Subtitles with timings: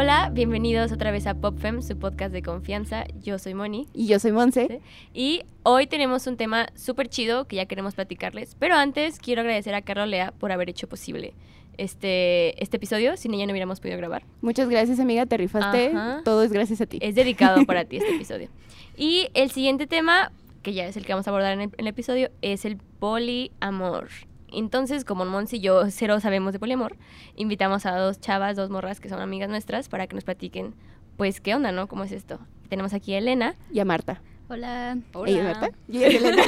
[0.00, 3.04] Hola, bienvenidos otra vez a PopFem, su podcast de confianza.
[3.22, 3.86] Yo soy Moni.
[3.92, 4.80] Y yo soy Monse.
[5.12, 8.56] Y hoy tenemos un tema súper chido que ya queremos platicarles.
[8.58, 11.34] Pero antes quiero agradecer a Carlos Lea por haber hecho posible
[11.76, 13.18] este, este episodio.
[13.18, 14.22] Sin ella no hubiéramos podido grabar.
[14.40, 15.26] Muchas gracias, amiga.
[15.26, 15.92] Te rifaste.
[16.24, 16.98] Todo es gracias a ti.
[17.02, 18.48] Es dedicado para ti este episodio.
[18.96, 22.30] Y el siguiente tema, que ya es el que vamos a abordar en el, episodio,
[22.40, 24.08] es el poliamor.
[24.52, 26.96] Entonces, como Monsi y yo cero sabemos de poliamor,
[27.36, 30.74] invitamos a dos chavas, dos morras que son amigas nuestras para que nos platiquen,
[31.16, 31.86] pues, qué onda, ¿no?
[31.86, 32.38] ¿Cómo es esto?
[32.68, 33.54] Tenemos aquí a Elena.
[33.72, 34.22] Y a Marta.
[34.48, 34.98] Hola.
[35.12, 35.30] Hola.
[35.30, 35.70] ¿Ella Marta?
[35.86, 36.42] Yo Elena.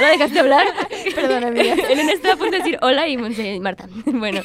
[0.00, 0.66] ¿No dejaste hablar?
[1.14, 1.74] Perdón, amiga.
[1.74, 3.88] Elena estaba a punto de decir hola y Monse y Marta.
[4.06, 4.40] bueno,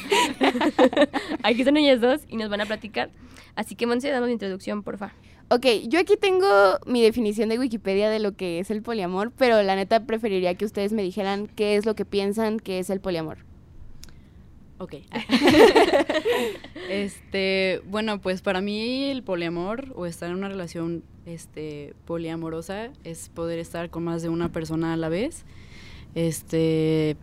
[1.42, 3.10] aquí están ellas dos y nos van a platicar.
[3.56, 5.12] Así que, Monse, damos introducción, porfa.
[5.50, 6.46] Ok, yo aquí tengo
[6.86, 10.64] mi definición de Wikipedia de lo que es el poliamor, pero la neta preferiría que
[10.64, 13.38] ustedes me dijeran qué es lo que piensan que es el poliamor.
[14.78, 14.94] Ok.
[16.90, 23.28] este, bueno, pues para mí el poliamor o estar en una relación este, poliamorosa es
[23.28, 25.44] poder estar con más de una persona a la vez.
[26.14, 27.16] Este,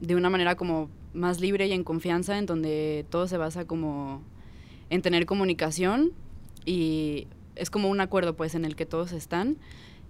[0.00, 4.22] de una manera como más libre y en confianza, en donde todo se basa como
[4.90, 6.12] en tener comunicación
[6.64, 7.26] y
[7.62, 9.56] es como un acuerdo pues en el que todos están,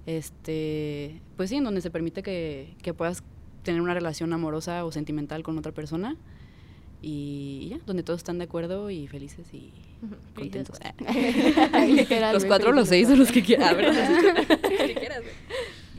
[0.07, 3.23] este, pues sí, en donde se permite que, puedas
[3.63, 6.17] tener una relación amorosa o sentimental con otra persona
[7.03, 9.71] y ya, donde todos están de acuerdo y felices y
[10.35, 10.79] contentos.
[12.33, 13.77] los cuatro o los seis o los que quieras.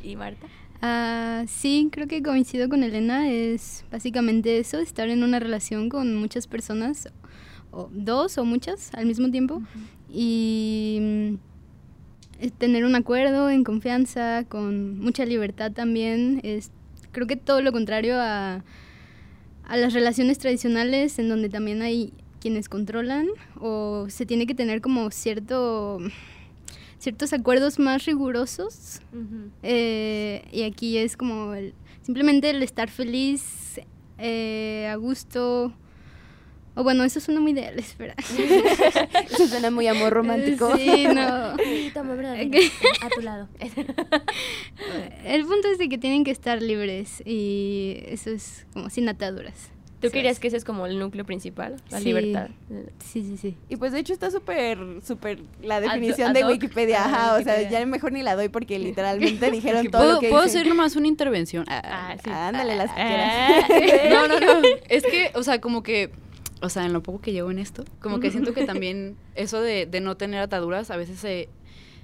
[0.04, 0.48] ¿Y Marta?
[0.82, 3.30] Uh, sí, creo que coincido con Elena.
[3.30, 7.10] Es básicamente eso, estar en una relación con muchas personas,
[7.74, 9.62] o dos o muchas al mismo tiempo,
[10.10, 16.40] y mm, tener un acuerdo en confianza, con mucha libertad también.
[16.44, 16.72] Es,
[17.12, 18.64] creo que todo lo contrario a,
[19.66, 23.28] a las relaciones tradicionales en donde también hay quienes controlan
[23.60, 26.00] o se tiene que tener como cierto
[27.04, 29.02] ciertos acuerdos más rigurosos.
[29.62, 31.54] Eh, y aquí es como
[32.02, 33.80] simplemente el estar feliz
[34.18, 35.74] eh, a gusto
[36.76, 38.16] o bueno, eso suena muy ideal, espera.
[39.30, 40.76] eso suena muy amor romántico.
[40.76, 41.56] Sí, no.
[41.94, 43.48] Toma, a tu lado.
[45.24, 49.74] El punto es de que tienen que estar libres y eso es como sin ataduras.
[50.04, 51.78] ¿Tú querías que ese es como el núcleo principal?
[51.90, 52.50] La libertad.
[53.00, 53.56] Sí, sí, sí.
[53.70, 57.06] Y pues de hecho está súper, súper la definición de Wikipedia.
[57.06, 60.30] Ajá, o sea, ya mejor ni la doy porque literalmente dijeron todo ¿Puedo, lo que
[60.30, 61.64] ¿Puedo hacer nomás una intervención?
[61.70, 62.30] Ah, ah sí.
[62.30, 63.68] ándale, las que ah.
[64.10, 64.68] No, no, no.
[64.90, 66.12] Es que, o sea, como que
[66.64, 69.62] o sea, en lo poco que llevo en esto, como que siento que también eso
[69.62, 71.50] de, de no tener ataduras a veces se,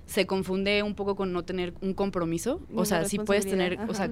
[0.06, 2.60] se, confunde un poco con no tener un compromiso.
[2.76, 4.12] O sea, sí puedes tener, o sea,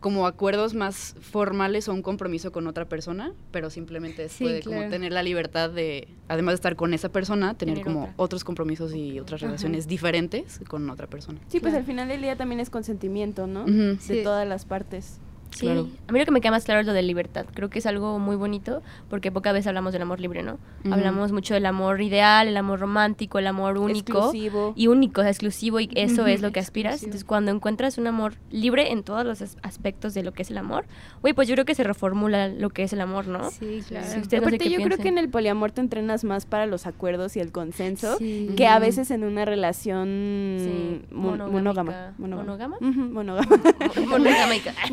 [0.00, 5.12] como acuerdos más formales o un compromiso con otra persona, pero simplemente puede como tener
[5.12, 9.42] la libertad de, además de estar con esa persona, tener, como otros compromisos y otras
[9.42, 11.38] relaciones diferentes con otra persona.
[11.48, 13.66] Sí, pues al final del día también es consentimiento, ¿no?
[13.66, 15.20] De todas las partes.
[15.50, 17.46] Sí, a mí lo que me queda más claro es lo de libertad.
[17.54, 20.58] Creo que es algo muy bonito porque pocas veces hablamos del amor libre, ¿no?
[20.90, 24.18] Hablamos mucho del amor ideal, el amor romántico, el amor único.
[24.18, 24.72] Exclusivo.
[24.76, 27.02] Y único, o sea, exclusivo y eso es lo que aspiras.
[27.02, 30.58] Entonces, cuando encuentras un amor libre en todos los aspectos de lo que es el
[30.58, 30.86] amor,
[31.20, 33.50] güey, pues yo creo que se reformula lo que es el amor, ¿no?
[33.50, 34.06] Sí, claro.
[34.38, 37.52] Aparte, yo creo que en el poliamor te entrenas más para los acuerdos y el
[37.52, 42.14] consenso que a veces en una relación monógama.
[42.18, 42.76] ¿Monógama?
[42.80, 43.48] Monógama.
[44.06, 44.74] Monogámica.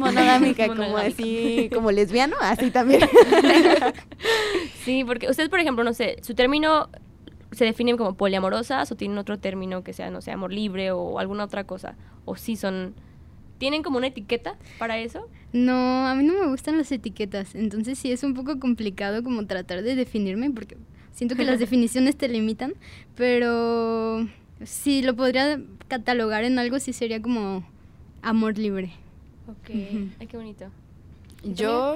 [0.55, 3.01] Como así, como lesbiano, así también.
[4.83, 6.89] sí, porque ustedes, por ejemplo, no sé, su término
[7.51, 11.19] se definen como poliamorosas o tienen otro término que sea, no sé, amor libre o
[11.19, 11.95] alguna otra cosa.
[12.25, 12.93] O sí son...
[13.57, 15.27] ¿Tienen como una etiqueta para eso?
[15.51, 17.55] No, a mí no me gustan las etiquetas.
[17.55, 20.77] Entonces sí es un poco complicado como tratar de definirme porque
[21.11, 22.75] siento que las definiciones te limitan.
[23.15, 24.27] Pero
[24.63, 27.67] si lo podría catalogar en algo, sí sería como
[28.21, 28.91] amor libre.
[29.47, 29.69] Ok,
[30.19, 30.65] ay, qué bonito.
[31.43, 31.95] Yo,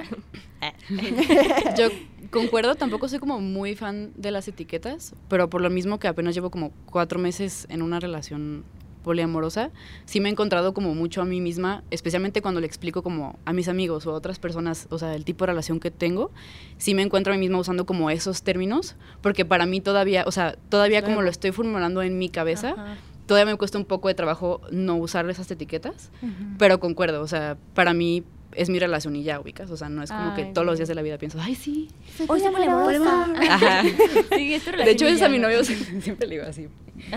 [1.78, 1.88] yo
[2.30, 6.34] concuerdo, tampoco soy como muy fan de las etiquetas, pero por lo mismo que apenas
[6.34, 8.64] llevo como cuatro meses en una relación
[9.02, 9.70] poliamorosa,
[10.04, 13.52] sí me he encontrado como mucho a mí misma, especialmente cuando le explico como a
[13.52, 16.30] mis amigos o a otras personas, o sea, el tipo de relación que tengo,
[16.78, 20.32] sí me encuentro a mí misma usando como esos términos, porque para mí todavía, o
[20.32, 22.96] sea, todavía como lo estoy formulando en mi cabeza,
[23.26, 26.10] todavía me cuesta un poco de trabajo no usar esas etiquetas,
[26.58, 28.24] pero concuerdo, o sea, para mí
[28.54, 30.88] es mi relación y ya ubicas, o sea, no es como que todos los días
[30.88, 31.88] de la vida pienso, ay, sí,
[32.28, 33.24] hoy se poliamorosa.
[33.50, 33.82] Ajá.
[34.30, 35.64] de hecho, es a mi novio
[36.00, 36.68] siempre le digo así,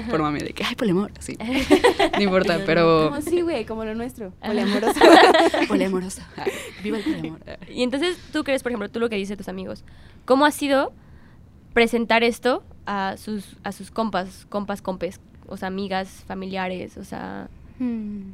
[0.10, 1.38] por mami, de que, ay, poliamor, sí.
[2.13, 3.10] no importa, pero...
[3.10, 5.00] Como sí, güey, como lo nuestro, poliamorosa.
[5.68, 6.28] poliamorosa.
[6.84, 7.42] Viva el poliamor.
[7.69, 9.84] Y entonces, ¿tú crees, por ejemplo, tú lo que dices tus amigos,
[10.25, 10.94] cómo ha sido
[11.74, 17.48] presentar esto a sus, a sus compas, compas, compes, o sea, amigas, familiares, o sea...
[17.80, 18.32] Hmm.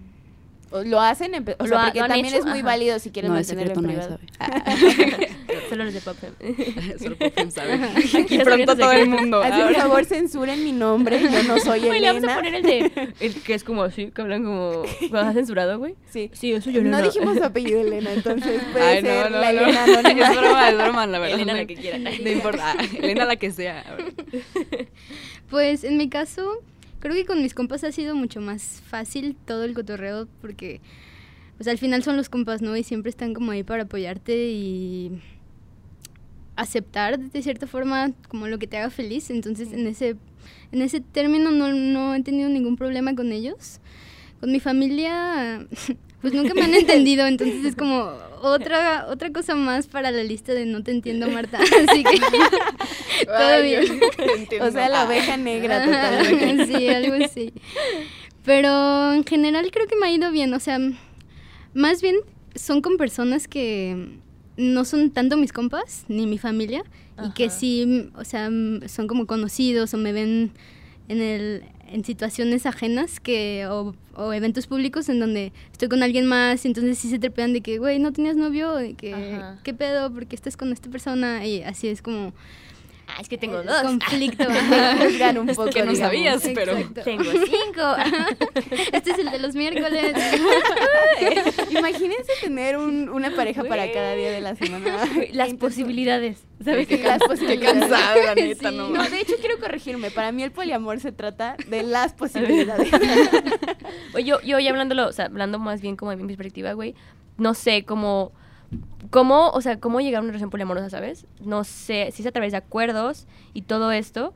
[0.74, 2.60] O lo hacen, en o Lo sea, ha- porque lo han también hecho, es muy
[2.60, 2.66] ajá.
[2.68, 4.20] válido si quieren no, es mantenerlo en privado.
[4.40, 5.30] sabe.
[5.70, 6.34] Solo los de Pop Fem.
[6.98, 7.74] Solo Popfem sabe.
[8.24, 9.42] Aquí pronto todo el mundo.
[9.42, 9.80] Así, por ahora.
[9.82, 12.36] favor, censuren mi nombre, yo no soy Güey, le vamos a Elena.
[12.36, 13.14] poner el de...
[13.20, 14.84] El que es como así, que hablan como...
[15.10, 15.96] Cuando has censurado, güey.
[16.10, 16.30] Sí.
[16.32, 19.52] Sí, eso yo No dijimos su apellido Elena, entonces puede Ay, ser no, no, la
[19.52, 19.60] no.
[19.60, 20.30] Elena anónima.
[20.32, 21.36] Es broma, es broma, la verdad.
[21.36, 21.98] Elena no, la que quiera.
[21.98, 22.76] No importa.
[22.80, 23.84] Ah, Elena la que sea.
[25.50, 26.50] Pues en mi caso,
[27.02, 30.80] creo que con mis compas ha sido mucho más fácil todo el cotorreo porque
[31.58, 32.78] pues al final son los compas, ¿no?
[32.78, 35.22] Y siempre están como ahí para apoyarte y
[36.56, 39.30] aceptar de cierta forma como lo que te haga feliz.
[39.30, 40.16] Entonces en ese
[40.72, 43.80] en ese término no, no he tenido ningún problema con ellos.
[44.40, 45.68] Con mi familia
[46.22, 50.54] pues nunca me han entendido, entonces es como otra otra cosa más para la lista
[50.54, 51.60] de no te entiendo, Marta.
[51.90, 52.20] Así que
[53.26, 54.02] todo Ay, bien.
[54.62, 56.66] O sea, la oveja negra totalmente.
[56.66, 57.54] sí, algo así.
[58.44, 60.54] Pero en general creo que me ha ido bien.
[60.54, 60.80] O sea,
[61.74, 62.16] más bien
[62.56, 64.18] son con personas que
[64.58, 66.84] no son tanto mis compas ni mi familia
[67.24, 68.50] y que sí, o sea,
[68.88, 70.52] son como conocidos o me ven
[71.12, 76.26] en el en situaciones ajenas que o, o eventos públicos en donde estoy con alguien
[76.26, 79.60] más y entonces sí se trepean de que güey no tenías novio de que Ajá.
[79.64, 82.32] qué pedo porque estás con esta persona y así es como
[83.14, 83.82] Ah, es que tengo el dos.
[83.82, 85.98] conflicto Me juzgan un poco, que no digamos.
[86.00, 86.78] sabías, pero...
[86.78, 87.02] Exacto.
[87.04, 87.96] Tengo cinco.
[88.94, 90.14] Este es el de los miércoles.
[91.72, 94.98] Imagínense tener un- una pareja para cada día de la semana.
[95.34, 96.44] Las Qué posibilidades.
[96.64, 96.88] ¿Sabes?
[96.88, 97.80] Sí, las Qué posibilidades.
[97.90, 98.78] cansado, la neta, Sí.
[98.78, 98.90] no.
[98.90, 100.12] No, de hecho quiero corregirme.
[100.12, 102.90] Para mí el poliamor se trata de las posibilidades.
[104.14, 106.96] Oye, yo, yo ya hablándolo, o sea, hablando más bien como de mi perspectiva, güey,
[107.38, 108.32] no sé cómo,
[109.10, 111.26] cómo, o sea, cómo llegar a una relación poliamorosa, ¿sabes?
[111.40, 114.34] No sé, si es a través de acuerdos y todo esto,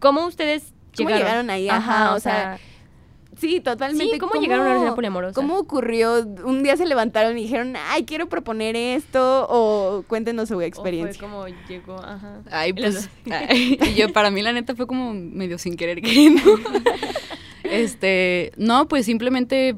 [0.00, 1.46] ¿cómo ustedes ¿Cómo llegaron?
[1.46, 1.68] llegaron ahí?
[1.68, 2.58] Ajá, o sea,
[3.38, 4.14] Sí, totalmente.
[4.14, 5.34] Sí, ¿cómo llegaron a una relación poliamorosa?
[5.34, 6.24] ¿Cómo ocurrió?
[6.44, 10.66] Un día se levantaron y dijeron, ay, quiero proponer esto, o cuéntenos su o fue
[10.66, 11.20] experiencia.
[11.20, 12.42] como llegó, ajá.
[12.50, 13.08] Ay, pues, dos.
[13.30, 16.42] ay, y yo, para mí la neta fue como medio sin querer queriendo.
[17.64, 19.76] este, no, pues simplemente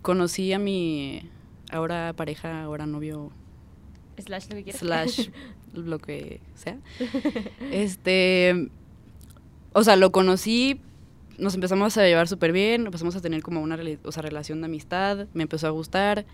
[0.00, 1.30] conocí a mi
[1.74, 3.32] ahora pareja, ahora novio,
[4.22, 4.80] Slash lo que quieras.
[4.80, 5.28] slash,
[5.74, 6.78] lo que sea.
[7.72, 8.70] Este,
[9.72, 10.80] o sea, lo conocí,
[11.38, 14.66] nos empezamos a llevar súper bien, empezamos a tener como una o sea, relación de
[14.66, 16.26] amistad, me empezó a gustar.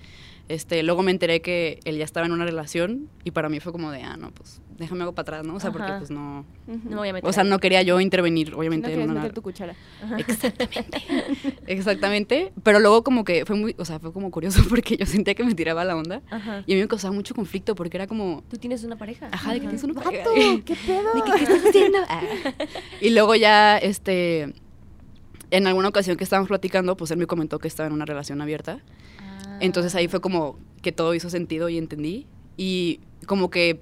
[0.49, 3.73] Este, luego me enteré que él ya estaba en una relación y para mí fue
[3.73, 5.55] como de, ah, no, pues déjame algo para atrás, ¿no?
[5.55, 6.44] O sea, porque pues no.
[6.67, 9.21] No voy a meter o sea, no quería yo intervenir, No obviamente, en quieres una...
[9.21, 9.77] meter tu cuchara.
[10.19, 11.03] Exactamente.
[11.67, 12.53] Exactamente.
[12.62, 15.44] Pero luego como que fue muy, o sea, fue como curioso porque yo sentía que
[15.44, 16.65] me tiraba la onda Ajá.
[16.67, 19.29] y a mí me causaba mucho conflicto porque era como, ¿Tú tienes una pareja?
[19.31, 20.25] ajá, de que tienes una pareja.
[20.65, 21.15] ¿Qué pedo?
[21.15, 21.99] ¿De que, qué estás haciendo?
[22.09, 22.23] Ah.
[23.00, 24.55] Y luego ya, este,
[25.50, 28.41] en alguna ocasión que estábamos platicando, pues él me comentó que estaba en una relación
[28.41, 28.81] abierta.
[29.19, 29.59] Ah.
[29.61, 32.27] Entonces ahí fue como que todo hizo sentido y entendí.
[32.56, 33.81] Y como que,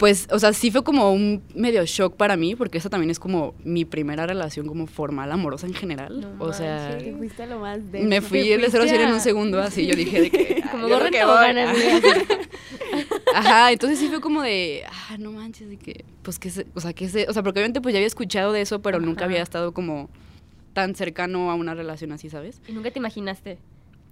[0.00, 3.18] pues, o sea, sí fue como un medio shock para mí, porque esa también es
[3.18, 6.22] como mi primera relación como formal, amorosa en general.
[6.22, 6.96] No o sea.
[6.96, 8.26] Te fuiste lo más me denso.
[8.26, 10.64] fui Te de 0 a 100 en un segundo, así yo dije de que...
[10.70, 11.36] Como yo que voy.
[13.34, 16.80] Ajá, entonces sí fue como de, ah, no manches, de que, pues que se, o
[16.80, 19.26] sea, que se, o sea, porque obviamente pues ya había escuchado de eso, pero nunca
[19.26, 20.08] había estado como
[20.72, 22.62] tan cercano a una relación así, ¿sabes?
[22.66, 23.58] ¿Y nunca te imaginaste?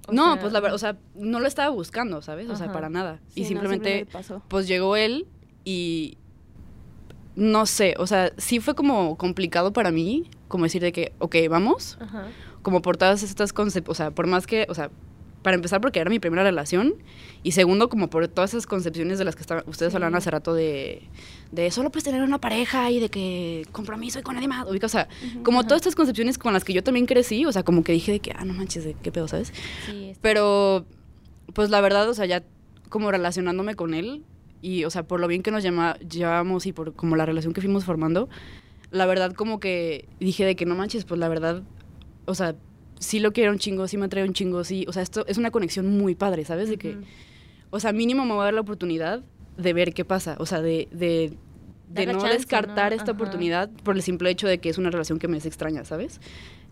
[0.06, 2.50] O no, sea, pues la verdad, o sea, no lo estaba buscando, ¿sabes?
[2.50, 3.20] O sea, para nada.
[3.28, 4.42] Sí, y no, simplemente, pasó.
[4.48, 5.26] pues llegó él
[5.68, 6.16] y
[7.36, 11.36] no sé, o sea, sí fue como complicado para mí, como decir de que, ok,
[11.48, 12.26] vamos, Ajá.
[12.62, 14.90] como por todas estas conceptos, o sea, por más que, o sea,
[15.42, 16.94] para empezar porque era mi primera relación
[17.44, 19.96] y segundo como por todas esas concepciones de las que ustedes Sí.
[19.96, 21.02] hablaban hace rato de,
[21.52, 24.88] de solo pues tener una pareja y de que compromiso y con nadie más, o
[24.88, 25.08] sea,
[25.44, 28.10] como todas estas concepciones con las que yo también crecí, o sea, como que dije
[28.10, 29.52] de que, ah, no manches, de qué pedo, ¿sabes?
[29.86, 30.84] Sí, Pero,
[31.54, 32.42] pues la verdad, o sea, ya
[32.88, 34.24] como relacionándome con él
[34.62, 37.52] y, o sea, por lo bien que nos llama, llevamos y por como la relación
[37.52, 38.28] que fuimos formando,
[38.90, 41.62] la verdad como que dije de que no manches, pues la verdad,
[42.24, 42.54] o sea,
[42.98, 45.38] sí lo quiero un chingo, sí me atrae un chingo, sí, o sea, esto es
[45.38, 46.68] una conexión muy padre, ¿sabes?
[46.68, 46.96] De que,
[47.70, 49.22] o sea, mínimo me voy a dar la oportunidad
[49.56, 50.88] de ver qué pasa, o sea, de...
[50.92, 51.36] de
[52.06, 52.96] no chance, descartar ¿no?
[52.96, 53.12] esta Ajá.
[53.12, 56.20] oportunidad por el simple hecho de que es una relación que me es extraña, ¿sabes?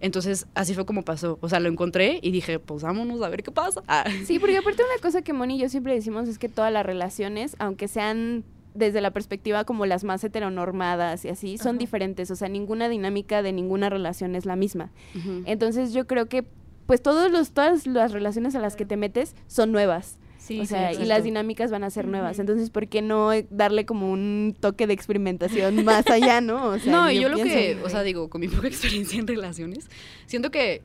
[0.01, 1.39] Entonces, así fue como pasó.
[1.41, 3.83] O sea, lo encontré y dije, pues vámonos a ver qué pasa.
[3.89, 4.05] Ah.
[4.27, 6.85] Sí, porque aparte una cosa que Moni y yo siempre decimos es que todas las
[6.85, 11.79] relaciones, aunque sean desde la perspectiva como las más heteronormadas y así, son Ajá.
[11.79, 12.31] diferentes.
[12.31, 14.91] O sea, ninguna dinámica de ninguna relación es la misma.
[15.47, 16.45] Entonces yo creo que
[16.85, 20.19] pues todos los, todas las relaciones a las que te metes son nuevas.
[20.47, 22.39] Sí, o sí, sea, y las dinámicas van a ser nuevas.
[22.39, 26.69] Entonces, ¿por qué no darle como un toque de experimentación más allá, no?
[26.69, 29.27] O sea, no, y yo lo que, o sea, digo, con mi poca experiencia en
[29.27, 29.89] relaciones,
[30.27, 30.83] siento que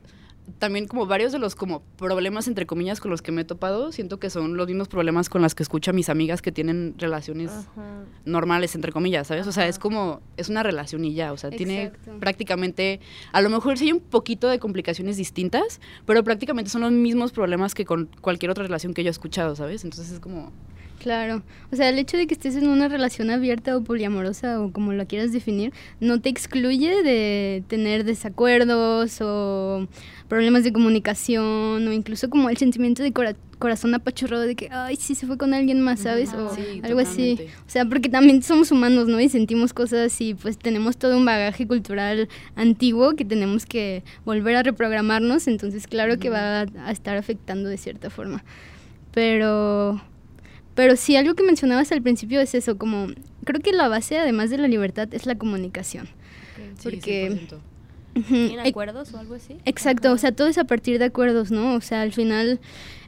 [0.58, 3.92] también como varios de los como problemas entre comillas con los que me he topado,
[3.92, 6.94] siento que son los mismos problemas con las que escucho a mis amigas que tienen
[6.98, 8.04] relaciones Ajá.
[8.24, 9.46] normales entre comillas, ¿sabes?
[9.46, 13.00] O sea, es como es una relación y ya, o sea, tiene prácticamente
[13.32, 17.32] a lo mejor sí hay un poquito de complicaciones distintas, pero prácticamente son los mismos
[17.32, 19.84] problemas que con cualquier otra relación que yo he escuchado, ¿sabes?
[19.84, 20.52] Entonces es como
[21.02, 21.42] Claro,
[21.72, 24.92] o sea, el hecho de que estés en una relación abierta o poliamorosa o como
[24.92, 29.88] la quieras definir, no te excluye de tener desacuerdos o
[30.28, 34.94] problemas de comunicación o incluso como el sentimiento de cora- corazón apachurrado de que, ay,
[34.94, 36.32] sí se fue con alguien más, ¿sabes?
[36.34, 37.36] O Sí, algo así.
[37.66, 39.18] O sea, porque también somos humanos, ¿no?
[39.20, 44.54] Y sentimos cosas y pues tenemos todo un bagaje cultural antiguo que tenemos que volver
[44.54, 48.44] a reprogramarnos, entonces claro que va a estar afectando de cierta forma.
[49.12, 50.00] Pero
[50.74, 53.08] pero sí, algo que mencionabas al principio es eso, como
[53.44, 56.06] creo que la base, además de la libertad, es la comunicación.
[56.78, 57.60] sí, Porque- 100%.
[58.14, 59.56] Ujú, ¿Tienen ex- acuerdos o algo así?
[59.64, 61.74] Exacto, o sea, todo es a partir de acuerdos, ¿no?
[61.74, 62.60] O sea, al final,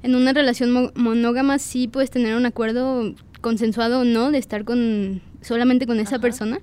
[0.03, 4.65] en una relación mo- monógama sí puedes tener un acuerdo consensuado o no de estar
[4.65, 6.23] con solamente con esa Ajá.
[6.23, 6.61] persona,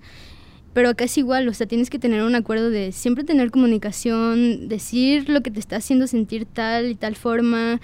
[0.74, 4.68] pero acá es igual, o sea, tienes que tener un acuerdo de siempre tener comunicación,
[4.70, 7.80] decir lo que te está haciendo sentir tal y tal forma,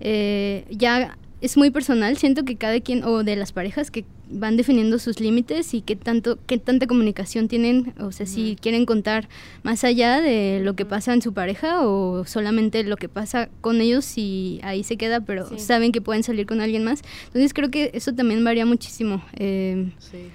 [0.00, 4.56] eh, ya es muy personal, siento que cada quien, o de las parejas que van
[4.56, 9.28] definiendo sus límites y qué tanto, qué tanta comunicación tienen, o sea, si quieren contar
[9.62, 13.80] más allá de lo que pasa en su pareja o solamente lo que pasa con
[13.80, 15.58] ellos y ahí se queda, pero Sí.
[15.60, 17.02] saben que pueden salir con alguien más.
[17.26, 19.22] Entonces creo que eso también varía muchísimo.
[19.36, 20.28] eh, Sí.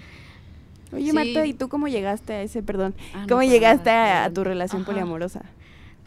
[0.93, 1.13] Oye, Sí.
[1.13, 4.83] Marta, ¿y tú cómo llegaste a ese, perdón, Ah, cómo llegaste nada, a, tu relación
[4.83, 4.91] Ajá.
[4.91, 5.41] poliamorosa?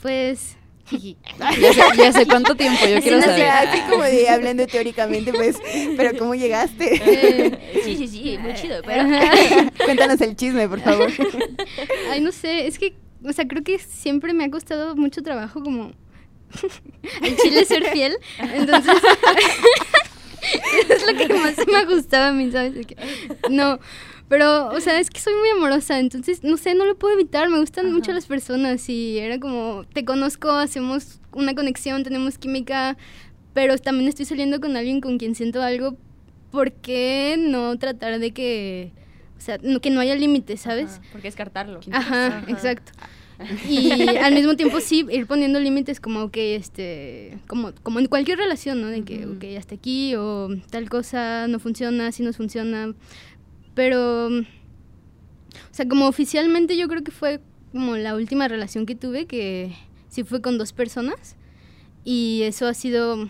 [0.01, 0.57] pues
[1.97, 3.49] Ya sé cuánto tiempo, yo quiero no saber.
[3.49, 5.57] así como de hablando teóricamente, pues,
[5.97, 7.01] pero ¿cómo llegaste?
[7.05, 9.05] eh, Sí, sí, sí, muy chido, pero...
[9.85, 11.11] Cuéntanos el chisme, por favor.
[12.11, 15.63] Ay, no sé, es que, o sea, creo que siempre me ha costado mucho trabajo
[15.63, 15.93] como
[17.23, 18.17] en Chile ser fiel.
[18.39, 18.95] Entonces,
[20.89, 22.73] es lo que más me ha gustado a mí, ¿sabes?
[23.51, 23.79] No,
[24.29, 27.49] pero, o sea, es que soy muy amorosa, entonces, no sé, no lo puedo evitar,
[27.49, 32.97] me gustan mucho las personas y era como, te conozco, hacemos una conexión, tenemos química,
[33.55, 35.97] pero también estoy saliendo con alguien con quien siento algo,
[36.51, 38.93] ¿por qué no tratar de que,
[39.37, 40.99] o sea, no, que no haya límites, ¿sabes?
[40.99, 41.81] Ajá, ¿Por qué descartarlo?
[41.93, 42.45] Ajá, Ajá.
[42.51, 42.93] exacto.
[43.69, 48.39] Y al mismo tiempo sí ir poniendo límites como que este como como en cualquier
[48.39, 48.89] relación, ¿no?
[48.89, 52.95] De que ok, hasta aquí o tal cosa no funciona, así nos funciona.
[53.77, 54.43] Pero o
[55.71, 57.41] sea, como oficialmente yo creo que fue
[57.71, 59.77] como la última relación que tuve que
[60.09, 61.37] sí fue con dos personas
[62.03, 63.29] y eso ha sido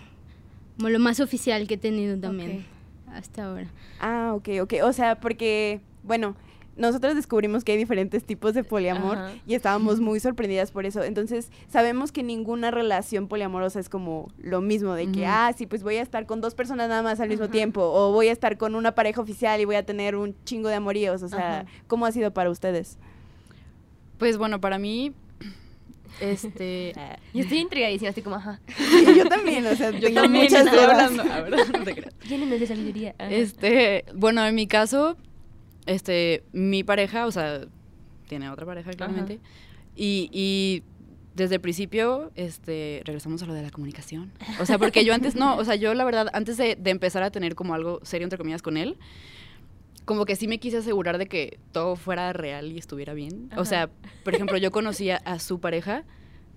[0.77, 2.65] como lo más oficial que he tenido también
[3.13, 3.67] hasta ahora.
[3.99, 4.75] Ah, ok, ok.
[4.85, 6.37] O sea, porque, bueno,
[6.77, 9.33] nosotros descubrimos que hay diferentes tipos de poliamor Ajá.
[9.47, 11.03] y estábamos muy sorprendidas por eso.
[11.03, 15.83] Entonces, sabemos que ninguna relación poliamorosa es como lo mismo, de que, ah, sí, pues
[15.83, 18.59] voy a estar con dos personas nada más al mismo tiempo, o voy a estar
[18.59, 21.23] con una pareja oficial y voy a tener un chingo de amoríos.
[21.23, 21.65] O sea.
[21.87, 22.99] ¿cómo ha sido para ustedes?
[24.19, 25.13] Pues bueno, para mí,
[26.21, 26.93] este...
[27.35, 28.61] Yo estoy intrigadísima, estoy como, ajá.
[28.77, 31.01] Sí, yo también, o sea, Yo tengo también muchas estoy dudas.
[31.01, 31.33] hablando.
[31.33, 32.15] A ver, no te creas.
[32.29, 33.15] Llénenos de sabiduría.
[33.19, 35.17] Este, bueno, en mi caso,
[35.87, 37.63] este, mi pareja, o sea,
[38.29, 39.41] tiene otra pareja claramente,
[39.95, 40.83] y, y
[41.35, 44.33] desde el principio, este, regresamos a lo de la comunicación.
[44.59, 47.23] O sea, porque yo antes, no, o sea, yo la verdad, antes de, de empezar
[47.23, 48.97] a tener como algo serio, entre comillas, con él,
[50.07, 53.49] como que sí me quise asegurar de que todo fuera real y estuviera bien.
[53.51, 53.61] Ajá.
[53.61, 53.91] O sea,
[54.25, 56.05] por ejemplo, yo conocía a su pareja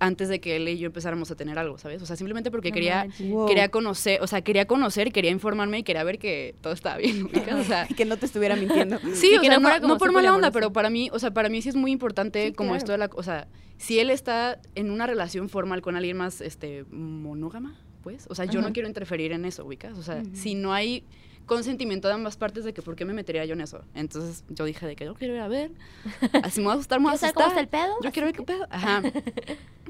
[0.00, 2.02] antes de que él y yo empezáramos a tener algo, ¿sabes?
[2.02, 3.06] O sea, simplemente porque No quería.
[3.20, 3.46] Wow.
[3.46, 7.24] quería conocer, o sea, quería conocer, quería informarme y quería ver que todo estaba bien.
[7.24, 7.54] ubicas?
[7.54, 8.98] O sea, que no te estuviera mintiendo.
[9.14, 11.48] sí, o sea, no no, no por mala onda, pero para mí, o sea, para
[11.48, 12.78] mí sí es muy importante Sí, como claro.
[12.78, 16.40] esto de la, o sea, si él está en una relación formal con alguien más,
[16.40, 20.54] este, monógama, pues, o sea, yo no quiero interferir en eso, ubicas, o sea, si
[20.54, 21.04] no hay
[21.50, 23.82] consentimiento de ambas partes de que por qué me metería yo en eso.
[23.92, 25.72] Entonces yo dije de que yo quiero ir a ver,
[26.44, 27.82] así me voy a asustar, me voy a ¿Quieres saber cómo está asustar.
[27.82, 27.96] el pedo?
[28.04, 28.66] Yo quiero ver qué pedo.
[28.70, 29.02] Ajá.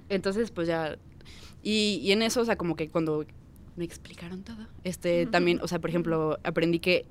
[0.09, 0.97] Entonces, pues ya.
[1.62, 3.26] Y, y en eso, o sea, como que cuando
[3.76, 7.05] me explicaron todo, este, también, o sea, por ejemplo, aprendí que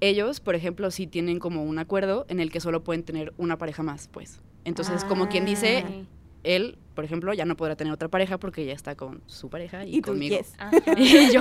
[0.00, 3.58] ellos, por ejemplo, sí tienen como un acuerdo en el que solo pueden tener una
[3.58, 4.40] pareja más, pues.
[4.64, 6.06] Entonces, como quien dice, Ay.
[6.44, 9.84] él, por ejemplo, ya no podrá tener otra pareja porque ya está con su pareja
[9.84, 10.36] y, Y tú, conmigo.
[10.36, 10.54] yes.
[10.96, 11.40] Y yo,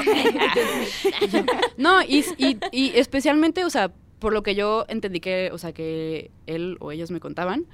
[1.78, 5.74] no, y, y, y especialmente, o sea, por lo que yo entendí que, o sea,
[5.74, 7.66] que él o ellos me contaban,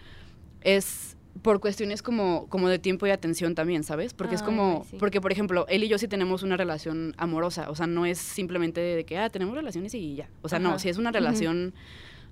[0.62, 4.14] es por cuestiones como, como de tiempo y atención también, ¿sabes?
[4.14, 4.98] Porque es Ay, como, sí.
[4.98, 8.18] porque por ejemplo, él y yo sí tenemos una relación amorosa, o sea, no es
[8.18, 10.30] simplemente de que, ah, tenemos relaciones y ya.
[10.42, 10.68] O sea, Ajá.
[10.68, 11.74] no, sí es una relación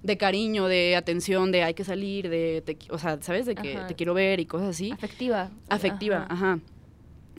[0.03, 3.45] de cariño, de atención, de hay que salir, de, te o sea, ¿sabes?
[3.45, 3.87] De que Ajá.
[3.87, 4.91] te quiero ver y cosas así.
[4.91, 5.49] Afectiva.
[5.69, 6.53] Afectiva, Ajá.
[6.53, 6.59] ajá.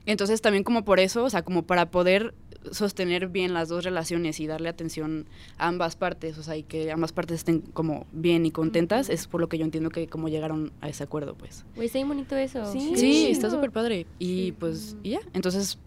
[0.06, 2.34] Entonces también como por eso, o sea, como para poder
[2.72, 6.90] sostener bien las dos relaciones y darle atención a ambas partes, o sea, y que
[6.90, 10.28] ambas partes estén como bien y contentas, es por lo que yo entiendo que como
[10.28, 11.64] llegaron a ese acuerdo, pues.
[11.76, 12.70] Güey, está bien bonito eso.
[12.72, 13.28] Sí.
[13.30, 14.06] Está súper padre.
[14.18, 14.54] Y Sí.
[14.58, 15.20] pues, y ya.
[15.32, 15.78] Entonces,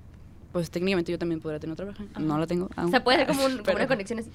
[0.52, 2.20] pues técnicamente yo también podría tener otra pareja.
[2.20, 2.70] No la tengo.
[2.76, 4.32] O sea, puede ser como, un- como Pero- una conexión así.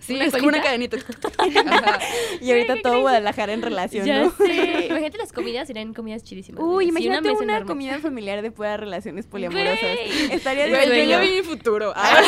[0.00, 0.96] Sí, es como una cadenita.
[2.40, 3.00] Y ahorita todo.
[3.00, 4.30] Guadalajara en relación, Ya ¿no?
[4.32, 4.86] sé.
[4.90, 6.62] Imagínate las comidas, serían comidas chidísimas.
[6.62, 9.80] Uy, imagínate una, comida familiar de puras relaciones poliamorosas.
[9.80, 10.32] Güey.
[10.32, 11.92] Estaría Güey, yo vi mi futuro.
[11.96, 12.20] Ah.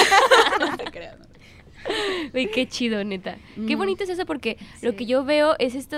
[0.61, 1.19] no te creas.
[1.19, 1.27] no.
[2.33, 3.37] Güey, qué chido, neta.
[3.67, 3.79] Qué Mm.
[3.79, 5.97] bonito es eso porque lo que yo veo es esto.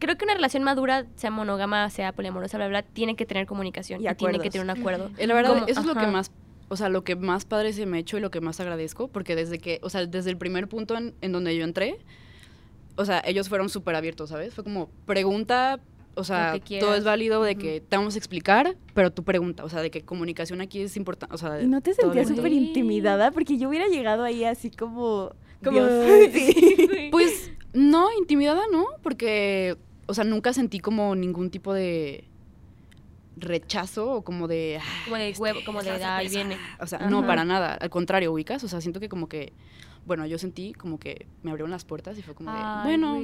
[0.00, 4.02] Creo que una relación madura, sea monógama, sea poliamorosa, bla, bla, tiene que tener comunicación
[4.02, 5.10] Y y, tiene que tener un acuerdo.
[5.18, 6.32] La verdad, Como- eso es lo que más,
[6.68, 9.08] o sea, lo que más padre se me ha hecho y lo que más agradezco,
[9.08, 11.98] porque desde que, o sea, desde el primer punto en, en donde yo entré,
[12.96, 14.54] o sea, ellos fueron súper abiertos, ¿sabes?
[14.54, 15.80] Fue como, pregunta,
[16.14, 19.68] o sea, todo es válido de que te vamos a explicar, pero tú pregunta, o
[19.68, 23.30] sea, de que comunicación aquí es importante, o sea, ¿Y no te sentías súper intimidada?
[23.32, 25.32] Porque yo hubiera llegado ahí así como...
[25.62, 26.30] Como- Dios.
[26.32, 27.08] Sí.
[27.10, 32.24] Pues, no, intimidada no, porque, o sea, nunca sentí como ningún tipo de
[33.36, 34.78] rechazo o como de...
[34.80, 36.20] "Ah, Como de huevo, como de ahí persona".
[36.48, 36.56] viene.
[36.80, 37.10] O sea, Ajá.
[37.10, 37.74] no, para nada.
[37.74, 38.62] Al contrario, ubicas.
[38.64, 39.52] O sea, siento que como que.
[40.06, 42.58] Bueno, yo sentí como que me abrieron las puertas y fue como de.
[42.84, 43.22] Bueno,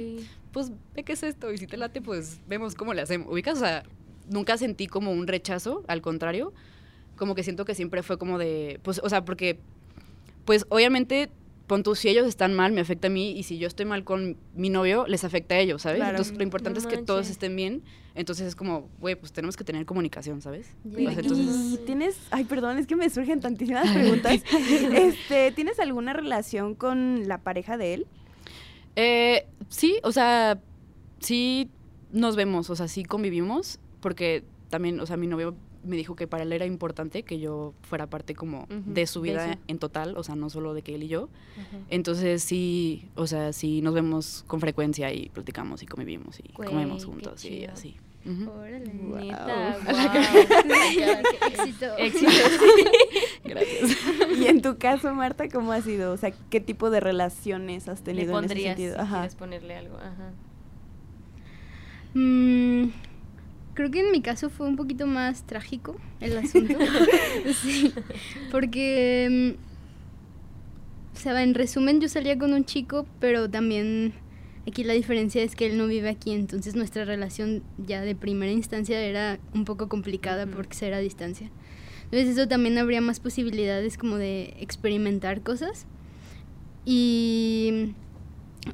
[0.53, 1.53] pues ve qué es esto.
[1.53, 3.31] Y si te late, pues vemos cómo le hacemos.
[3.31, 3.59] Ubicas.
[3.59, 3.83] O sea,
[4.29, 5.85] nunca sentí como un rechazo.
[5.89, 6.53] Al contrario.
[7.17, 8.81] Como que siento que siempre fue como de.
[8.83, 9.59] Pues, o sea, porque.
[10.47, 11.31] Pues obviamente.
[11.71, 13.31] Pon tú, si ellos están mal, me afecta a mí.
[13.31, 15.99] Y si yo estoy mal con mi novio, les afecta a ellos, ¿sabes?
[15.99, 16.11] Claro.
[16.11, 17.85] Entonces, lo importante No es que todos estén bien.
[18.17, 20.75] Entonces, es como, güey, pues tenemos que tener comunicación, ¿sabes?
[20.85, 24.43] Entonces, Y tienes, ay, perdón, es que me surgen tantísimas preguntas.
[24.93, 28.07] este, ¿tienes alguna relación con la pareja de él?
[28.97, 30.59] Eh, sí, o sea,
[31.21, 31.71] sí
[32.11, 36.27] nos vemos, o sea, sí convivimos, porque también, o sea, mi novio me dijo que
[36.27, 40.23] para él era importante que yo fuera parte como de su vida en total, o
[40.23, 41.29] sea, no solo de que él y yo.
[41.59, 41.79] Ajá.
[41.89, 46.69] Entonces sí, o sea, sí nos vemos con frecuencia y platicamos y convivimos y Güey,
[46.69, 47.97] comemos juntos y así.
[48.27, 48.51] Ujú.
[48.51, 48.93] Órale.
[48.93, 49.17] Wow.
[49.19, 49.79] Neta,
[51.31, 51.87] qué éxito.
[51.97, 52.31] Éxito.
[53.45, 53.97] Gracias.
[54.39, 56.13] Y en tu caso, Marta, ¿cómo ha sido?
[56.13, 58.95] O sea, ¿qué tipo de relaciones has Le tenido en ese pondrías sentido?
[58.97, 59.17] si Ajá.
[59.21, 59.97] quieres ponerle algo.
[59.97, 60.33] Ajá.
[62.15, 62.89] Mm,
[63.81, 66.75] creo que en mi caso fue un poquito más trágico el asunto.
[67.63, 67.95] sí,
[68.51, 74.13] porque, mm, o sea, en resumen yo salía con un chico, pero también
[74.69, 78.53] aquí la diferencia es que él no vive aquí, entonces nuestra relación ya de primera
[78.53, 80.57] instancia era un poco complicada Ujú.
[80.57, 81.51] porque ser a distancia.
[82.05, 85.87] Entonces eso también habría más posibilidades como de experimentar cosas.
[86.85, 87.95] Y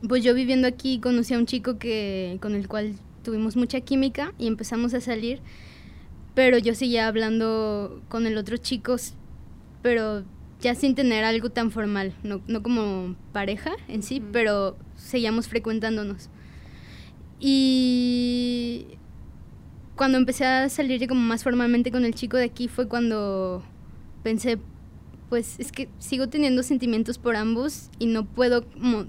[0.09, 2.95] pues yo viviendo aquí conocí a un chico que con el cual
[3.27, 5.41] tuvimos mucha química y empezamos a salir,
[6.37, 8.95] pero yo seguía hablando con el otro chico,
[9.83, 10.23] pero
[10.61, 16.31] ya sin tener algo tan formal, no, no como pareja en sí, pero seguíamos frecuentándonos.
[17.41, 18.87] Y
[19.97, 23.65] cuando empecé a salir como más formalmente con el chico de aquí fue cuando
[24.23, 24.59] pensé,
[25.29, 29.07] pues es que sigo teniendo sentimientos por ambos y no puedo como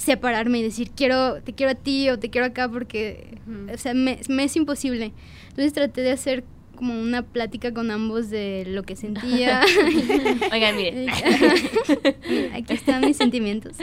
[0.00, 3.74] separarme y decir quiero te quiero a ti o te quiero acá porque Ujú.
[3.74, 5.12] o sea me, me es imposible
[5.50, 6.42] entonces traté de hacer
[6.74, 9.60] como una plática con ambos de lo que sentía
[10.52, 10.92] Oigan, mire.
[10.92, 13.76] Mira, aquí están mis sentimientos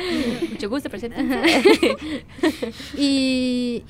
[0.50, 1.18] Mucho gusto, presente.
[2.98, 3.84] y,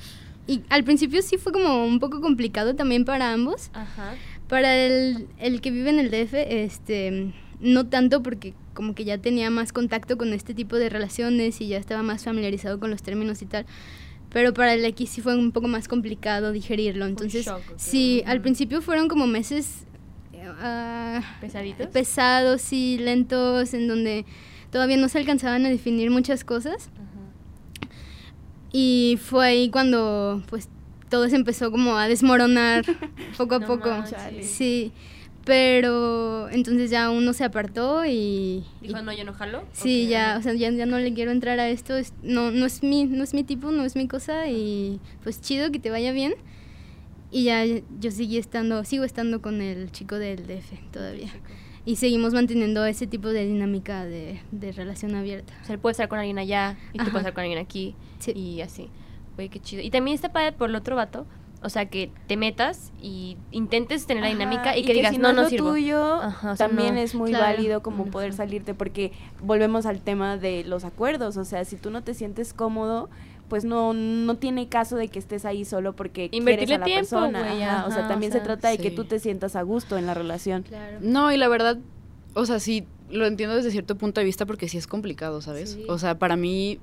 [0.46, 4.14] y al principio sí fue como un poco complicado también para ambos Ajá.
[4.48, 9.18] Para el, el que vive en el DF, este, no tanto porque como que ya
[9.18, 13.02] tenía más contacto con este tipo de relaciones y ya estaba más familiarizado con los
[13.02, 13.66] términos y tal.
[14.30, 17.04] Pero para el X sí fue un poco más complicado digerirlo.
[17.06, 17.72] Entonces, shock, ¿o qué?
[17.76, 18.42] sí, al Ujú.
[18.44, 19.82] principio fueron como meses
[20.62, 21.88] ah, ¿Pesaditos?
[21.88, 24.24] pesados y lentos, en donde
[24.70, 26.88] todavía no se alcanzaban a definir muchas cosas.
[26.94, 27.88] Ajá.
[28.72, 30.68] Y fue ahí cuando pues
[31.08, 32.84] todo se empezó como a desmoronar
[33.36, 33.90] poco a No poco.
[33.90, 34.46] manches.
[34.48, 34.92] Sí,
[35.48, 38.64] pero entonces ya uno se apartó y...
[38.82, 39.64] Dijo, y- no, yo no jalo.
[39.72, 42.50] Sí, Ok, ya, o sea, ya, ya no le quiero entrar a esto, es- no,
[42.50, 45.78] no es mi, no es mi tipo, no es mi cosa y pues chido que
[45.80, 46.34] te vaya bien.
[47.30, 51.30] Y ya yo seguí estando, sigo estando con el chico del DF todavía.
[51.84, 55.54] Y seguimos manteniendo ese tipo de dinámica de, de relación abierta.
[55.62, 57.10] O sea, él puede estar con alguien allá y tú Ajá.
[57.10, 58.32] puedes estar con alguien aquí Sí.
[58.32, 58.88] y así.
[59.36, 59.82] Güey, qué chido.
[59.82, 61.26] Y también está padre por el otro vato
[61.60, 65.18] O sea, que te metas y intentes tener la Ajá, dinámica y, que digas, si
[65.18, 65.70] no, no lo sirvo.
[65.70, 67.00] tuyo, Ajá, o sea, también no.
[67.00, 67.44] es muy Claro.
[67.46, 68.36] válido como poder Ujú.
[68.36, 69.10] salirte porque
[69.42, 73.10] volvemos al tema de los acuerdos, o sea, si tú no te sientes cómodo,
[73.48, 76.84] pues no no tiene caso de que estés ahí solo porque Invertirle quieres a la
[76.84, 78.94] tiempo, persona, güey, ajá, o sea, ajá, o también sea, se trata de que sí.
[78.94, 80.62] tú te sientas a gusto en la relación.
[80.62, 80.98] Claro.
[81.00, 81.78] No, y la verdad,
[82.34, 85.70] o sea, sí, lo entiendo desde cierto punto de vista porque sí es complicado, ¿sabes?
[85.72, 85.84] Sí.
[85.88, 86.78] O sea, para mí,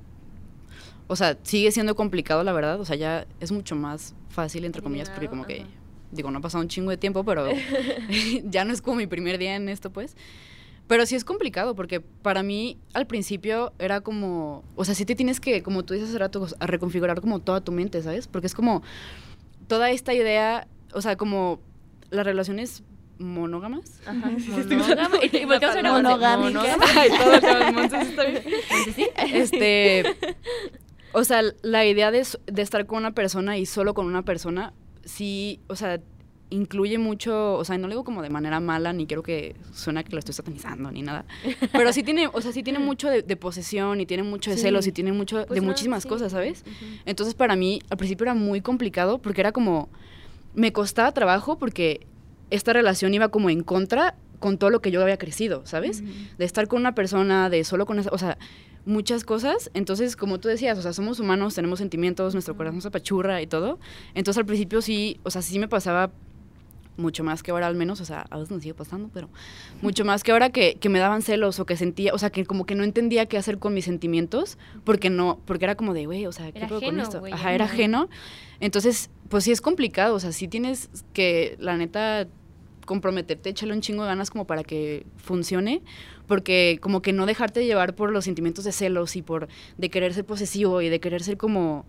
[1.08, 2.80] o sea, sigue siendo complicado, la verdad.
[2.80, 5.66] O sea, ya es mucho más fácil, entre comillas, porque como que,
[6.12, 7.48] digo, no ha pasado un chingo de tiempo, pero
[8.46, 10.16] ya no es como mi primer día en esto, pues.
[10.88, 15.16] Pero sí es complicado porque para mí al principio era como, o sea, sí te
[15.16, 18.28] tienes que, como tú dices hace rato, a reconfigurar como toda tu mente, ¿sabes?
[18.28, 18.84] Porque es como
[19.68, 21.60] toda esta idea, o sea, como
[22.12, 22.84] las relaciones
[23.18, 24.00] monógamas.
[24.06, 24.30] Ajá,
[24.70, 25.16] monógamo.
[25.24, 25.98] Y Monogámica.
[25.98, 26.84] monógamo.
[26.96, 28.44] Ay, todo el tema de Monse está bien.
[29.34, 30.16] Este,
[31.16, 34.74] o sea, la idea de, estar con una persona y solo con una persona,
[35.06, 36.02] sí, o sea,
[36.50, 40.04] incluye mucho, o sea, no lo digo como de manera mala, ni quiero que suena
[40.04, 41.26] que lo estoy satanizando, ni nada,
[41.72, 44.58] pero sí tiene, o sea, sí tiene mucho de, de posesión y tiene mucho de
[44.58, 44.64] Sí.
[44.64, 46.10] celos y tiene mucho Pues de no, muchísimas sí.
[46.10, 46.64] cosas, ¿sabes?
[47.06, 49.90] Entonces para mí al principio era muy complicado porque era como,
[50.54, 52.06] me costaba trabajo porque
[52.52, 56.04] esta relación iba como en contra con todo lo que yo había crecido, ¿sabes?
[56.38, 58.38] De estar con una persona, de solo con esa, o sea,
[58.86, 59.72] muchas cosas.
[59.74, 63.48] Entonces, como tú decías, o sea, somos humanos, tenemos sentimientos, nuestro corazón se apachurra y
[63.48, 63.80] todo.
[64.14, 66.12] Entonces al principio sí, o sea, sí me pasaba
[66.98, 69.30] mucho más que ahora al menos, o sea, a veces me sigue pasando, pero
[69.82, 72.46] mucho más que ahora que, que me daban celos o que sentía, o sea, que
[72.46, 76.06] como que no entendía qué hacer con mis sentimientos, porque no, porque era como de,
[76.06, 77.20] güey, o sea, ¿qué puedo con esto?
[77.20, 78.10] güey, Ajá, era ajeno.
[78.60, 82.28] Entonces, pues sí es complicado, o sea, sí tienes que, la neta,
[82.86, 85.82] comprometerte, echarle un chingo de ganas como para que funcione,
[86.28, 90.14] porque como que no dejarte llevar por los sentimientos de celos y por de querer
[90.14, 91.86] ser posesivo y de querer ser como,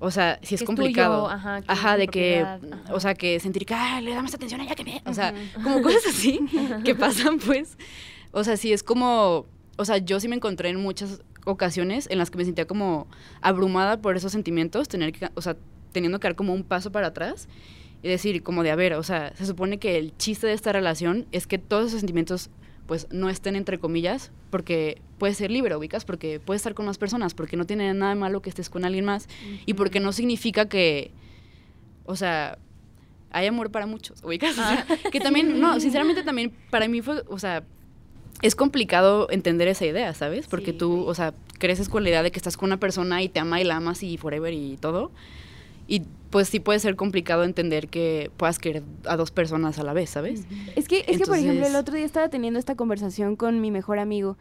[0.00, 1.24] o sea, si es Que complicado.
[1.24, 2.58] tuyo, ajá, que de que, ajá.
[2.92, 5.14] o sea, que sentir que, ah, le da más atención a ella que me, o
[5.14, 6.40] sea, como cosas así
[6.84, 7.76] que pasan, pues,
[8.32, 9.46] o sea, sí es como,
[9.76, 13.06] o sea, yo sí me encontré en muchas ocasiones en las que me sentía como
[13.40, 15.56] abrumada por esos sentimientos, tener que, o sea,
[15.92, 17.48] teniendo que dar como un paso para atrás
[18.02, 20.72] y decir como de, a ver, o sea, se supone que el chiste de esta
[20.72, 22.50] relación es que todos esos sentimientos
[22.86, 26.96] pues no estén entre comillas, porque puedes ser libre, ubicas, porque puedes estar con más
[26.96, 29.28] personas, porque no tiene nada de malo que estés con alguien más
[29.66, 31.10] y porque no significa que,
[32.06, 32.56] o sea,
[33.30, 37.24] hay amor para muchos, ubicas, O sea, que también, no, sinceramente también para mí fue,
[37.28, 37.62] o sea,
[38.40, 40.46] es complicado entender esa idea, ¿sabes?
[40.46, 43.22] Porque Sí, tú, o sea, creces con la idea de que estás con una persona
[43.22, 45.10] y te ama y la amas y forever y todo.
[45.88, 49.94] Y pues sí puede ser complicado entender que puedas querer a dos personas a la
[49.94, 50.44] vez, ¿sabes?
[50.76, 53.70] Es que, es que, por ejemplo, el otro día estaba teniendo esta conversación con mi
[53.70, 54.36] mejor amigo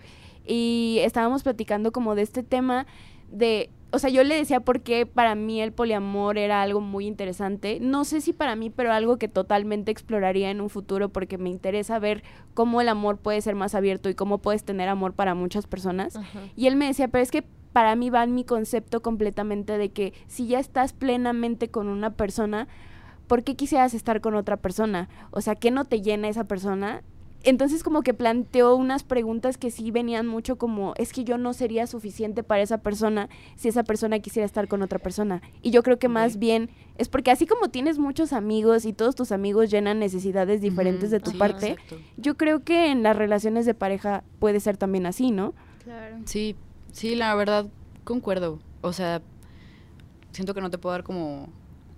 [0.45, 2.85] y estábamos platicando como de este tema
[3.31, 7.07] de, o sea, yo le decía por qué para mí el poliamor era algo muy
[7.07, 7.79] interesante.
[7.81, 11.49] No sé si para mí, pero algo que totalmente exploraría en un futuro porque me
[11.49, 15.35] interesa ver cómo el amor puede ser más abierto y cómo puedes tener amor para
[15.35, 16.17] muchas personas.
[16.17, 16.41] Ajá.
[16.57, 17.45] Y él me decía, pero es que
[17.77, 22.09] para mí va en mi concepto completamente de que si ya estás plenamente con una
[22.09, 22.67] persona,
[23.27, 25.09] ¿por qué quisieras estar con otra persona?
[25.29, 27.03] O sea, ¿qué no te llena esa persona?
[27.43, 31.53] Entonces como que planteó unas preguntas que sí venían mucho como, es que yo no
[31.53, 35.43] sería suficiente para esa persona si esa persona quisiera estar con otra persona.
[35.61, 39.13] Y yo creo que más bien es porque así como tienes muchos amigos y todos
[39.13, 41.97] tus amigos llenan necesidades diferentes de tu sí, parte, exacto.
[42.17, 45.53] yo creo que en las relaciones de pareja puede ser también así, ¿no?
[45.83, 46.17] Claro.
[46.25, 46.55] Sí,
[46.91, 47.67] sí, la verdad,
[48.03, 48.59] concuerdo.
[48.81, 49.21] O sea,
[50.31, 51.49] siento que no te puedo dar como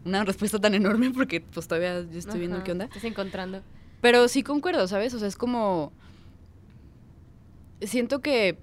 [0.06, 2.86] una respuesta tan enorme porque pues todavía yo estoy viendo qué onda.
[2.86, 3.62] Estás encontrando.
[4.02, 5.14] Pero sí concuerdo, ¿sabes?
[5.14, 5.92] O sea, es como...
[7.82, 8.58] Siento que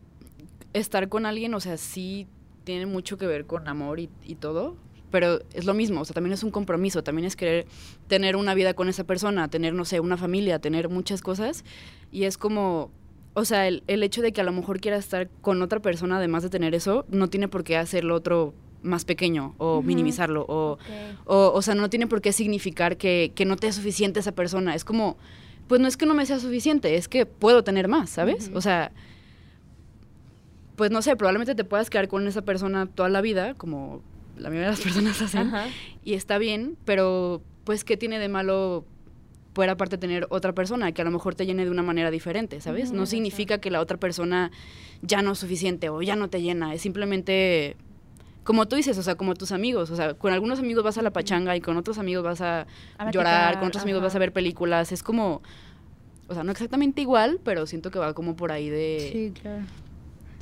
[0.72, 2.26] estar con alguien, o sea, sí
[2.64, 4.76] tiene mucho que ver con amor y, y todo,
[5.10, 7.66] pero es lo mismo, o sea, también es un compromiso, también es querer
[8.08, 11.64] tener una vida con esa persona, tener, no sé, una familia, tener muchas cosas,
[12.12, 12.90] y es como,
[13.38, 16.16] o sea, el, el hecho de que a lo mejor quieras estar con otra persona,
[16.16, 20.78] además de tener eso, no tiene por qué hacerlo otro más pequeño o minimizarlo o...
[21.26, 24.32] O, o sea, no tiene por qué significar que, que no te es suficiente esa
[24.32, 24.74] persona.
[24.74, 25.18] Es como,
[25.68, 28.50] pues no es que no me sea suficiente, es que puedo tener más, ¿sabes?
[28.54, 28.90] O sea,
[30.76, 34.00] pues no sé, probablemente te puedas quedar con esa persona toda la vida, como
[34.38, 35.52] la mayoría de las personas hacen,
[36.04, 38.86] y está bien, pero pues ¿qué tiene de malo
[39.56, 42.60] poder aparte tener otra persona que a lo mejor te llene de una manera diferente,
[42.60, 42.92] ¿sabes?
[42.92, 44.50] No significa que la otra persona
[45.00, 47.74] ya no es suficiente o ya no te llena, es simplemente
[48.44, 51.02] como tú dices, o sea, como tus amigos, o sea, con algunos amigos vas a
[51.02, 52.66] la pachanga y con otros amigos vas a,
[52.98, 54.08] A llorar, con otros amigos ajá.
[54.08, 55.40] vas a ver películas, es como,
[56.28, 59.08] o sea, no exactamente igual, pero siento que va como por ahí de...
[59.10, 59.64] Sí, claro.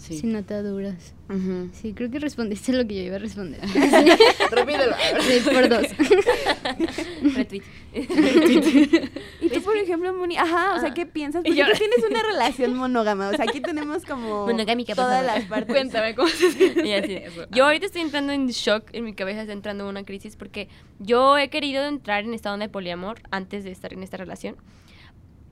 [0.04, 0.18] Sí.
[0.18, 1.14] sin ataduras.
[1.30, 1.70] Ujú.
[1.72, 3.58] Sí, creo que respondiste lo que yo iba a responder.
[4.50, 4.94] Repítelo.
[5.20, 5.86] Sí, por dos.
[7.34, 7.62] Retweet.
[9.40, 11.42] Y tú, por ejemplo, Moni, ajá, o sea, ¿qué piensas?
[11.42, 15.44] Porque yo- tú tienes una relación monógama, o sea, aquí tenemos como Monogámica, todas las
[15.44, 15.74] partes.
[15.74, 17.12] Cuéntame cómo se siente Y así.
[17.14, 17.46] eso.
[17.50, 21.38] Yo ahorita estoy entrando en shock, en mi cabeza está entrando una crisis porque yo
[21.38, 24.56] he querido entrar en esta onda de poliamor antes de estar en esta relación.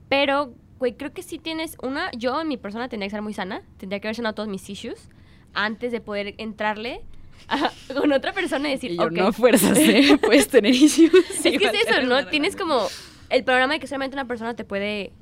[0.09, 0.53] Pero,
[0.83, 3.61] güey, creo que sí tienes una, yo en mi persona tendría que ser muy sana,
[3.77, 5.07] tendría que haber sanado todos mis issues
[5.53, 7.01] antes de poder entrarle
[7.47, 10.17] a- con otra persona y decir, Y yo, no fuerzas, ¿eh?
[10.21, 11.13] Puedes tener issues.
[11.37, 12.27] es que es eso, ¿no?
[12.27, 12.87] Tienes como
[13.29, 15.13] el programa de que solamente una persona te puede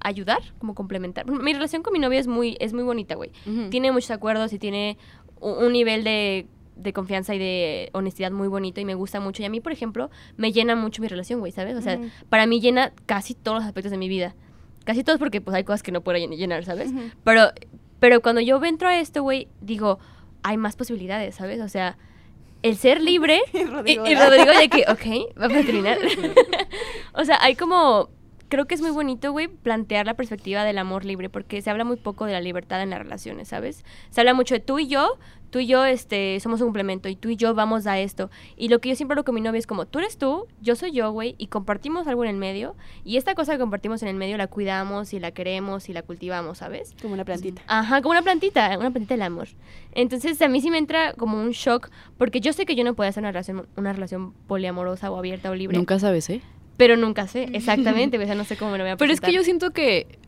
[0.00, 1.24] ayudar, como complementar.
[1.30, 3.30] Mi relación con mi novia es muy, es muy bonita, güey.
[3.70, 4.98] Tiene muchos acuerdos y tiene
[5.40, 9.42] un nivel de, de confianza y de honestidad muy bonito y me gusta mucho.
[9.42, 11.74] Y a mí, por ejemplo, me llena mucho mi relación, güey, ¿sabes?
[11.76, 11.98] O sea,
[12.28, 14.34] para mí llena casi todos los aspectos de mi vida.
[14.86, 16.90] Casi todos porque pues hay cosas que no puedo llen- llenar, ¿sabes?
[17.24, 17.50] Pero,
[18.00, 19.98] pero cuando yo entro a esto, güey, digo,
[20.42, 21.60] hay más posibilidades, ¿sabes?
[21.60, 21.98] O sea,
[22.62, 24.14] el ser libre Y Rodrigo, y.
[24.14, 25.98] Rodrigo de que, ok, vamos a terminar.
[27.14, 28.08] o sea, hay como,
[28.48, 31.84] creo que es muy bonito, güey, plantear la perspectiva del amor libre, porque se habla
[31.84, 33.84] muy poco de la libertad en las relaciones, ¿sabes?
[34.10, 35.18] Se habla mucho de tú y yo,
[35.50, 38.30] tú y yo, este, somos un complemento, y tú y yo vamos a esto.
[38.56, 40.76] Y lo que yo siempre hablo con mi novia es como, tú eres tú, yo
[40.76, 44.08] soy yo, güey, y compartimos algo en el medio, y esta cosa que compartimos en
[44.08, 46.94] el medio la cuidamos y la queremos y la cultivamos, ¿sabes?
[47.00, 47.62] Como una plantita.
[47.66, 49.48] Ajá, como una plantita, una plantita del amor.
[49.92, 52.94] Entonces a mí sí me entra como un shock, porque yo sé que yo no
[52.94, 55.76] puedo hacer una relación, una relación poliamorosa o abierta o libre.
[55.76, 56.42] Nunca sabes, ¿eh?
[56.76, 59.20] Pero nunca sé, exactamente, o sea, no sé cómo me lo voy a Pero es
[59.20, 60.18] que yo siento que,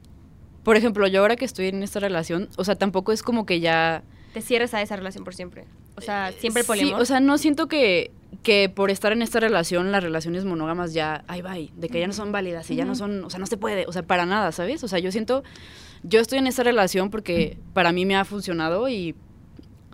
[0.62, 3.60] por ejemplo, yo ahora que estoy en esta relación, o sea, tampoco es como que
[3.60, 4.02] ya...
[4.32, 5.64] Te cierres a esa relación por siempre.
[5.96, 7.00] O sea, siempre Sí, poliamor.
[7.00, 11.24] o sea, no siento que, que por estar en esta relación, las relaciones monógamas ya,
[11.26, 13.46] ahí va, de que ya no son válidas y ya no son, o sea, no
[13.46, 14.84] se puede, o sea, para nada, ¿sabes?
[14.84, 15.42] O sea, yo siento,
[16.02, 19.16] yo estoy en esta relación porque para mí me ha funcionado y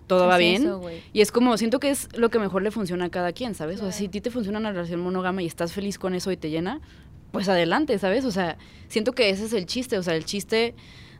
[0.07, 0.63] todo va bien.
[0.63, 0.81] eso.
[1.13, 3.79] Y es como, siento que es lo que mejor le funciona a cada quien, ¿sabes?
[3.79, 6.31] O sea, si a ti te funciona una relación monógama y estás feliz con eso
[6.31, 6.81] y te llena,
[7.31, 8.23] pues adelante, ¿sabes?
[8.25, 10.73] O sea, siento que ese es el chiste, o sea, el chiste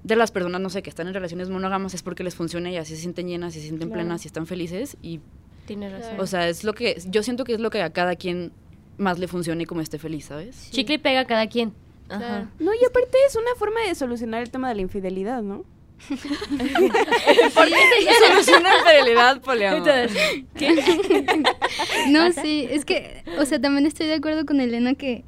[0.04, 2.78] de las personas, no sé, que están en relaciones monógamas es porque les funciona y
[2.78, 4.02] así se sienten llenas y se sienten Claro.
[4.04, 5.20] plenas y están felices y,
[5.66, 6.20] Tienes razón.
[6.20, 8.52] o sea, es lo que, yo siento que es lo que a cada quien
[8.98, 10.70] más le funcione y como esté feliz, ¿sabes?
[10.72, 11.74] Chicle y pega a cada quien.
[12.08, 12.50] Ajá.
[12.60, 15.66] No, y aparte es una forma de solucionar el tema de la infidelidad, ¿no?
[18.28, 19.88] Soluciona infidelidad, poliamor.
[22.10, 25.24] No, sí, es que, o sea, también estoy de acuerdo con Elena que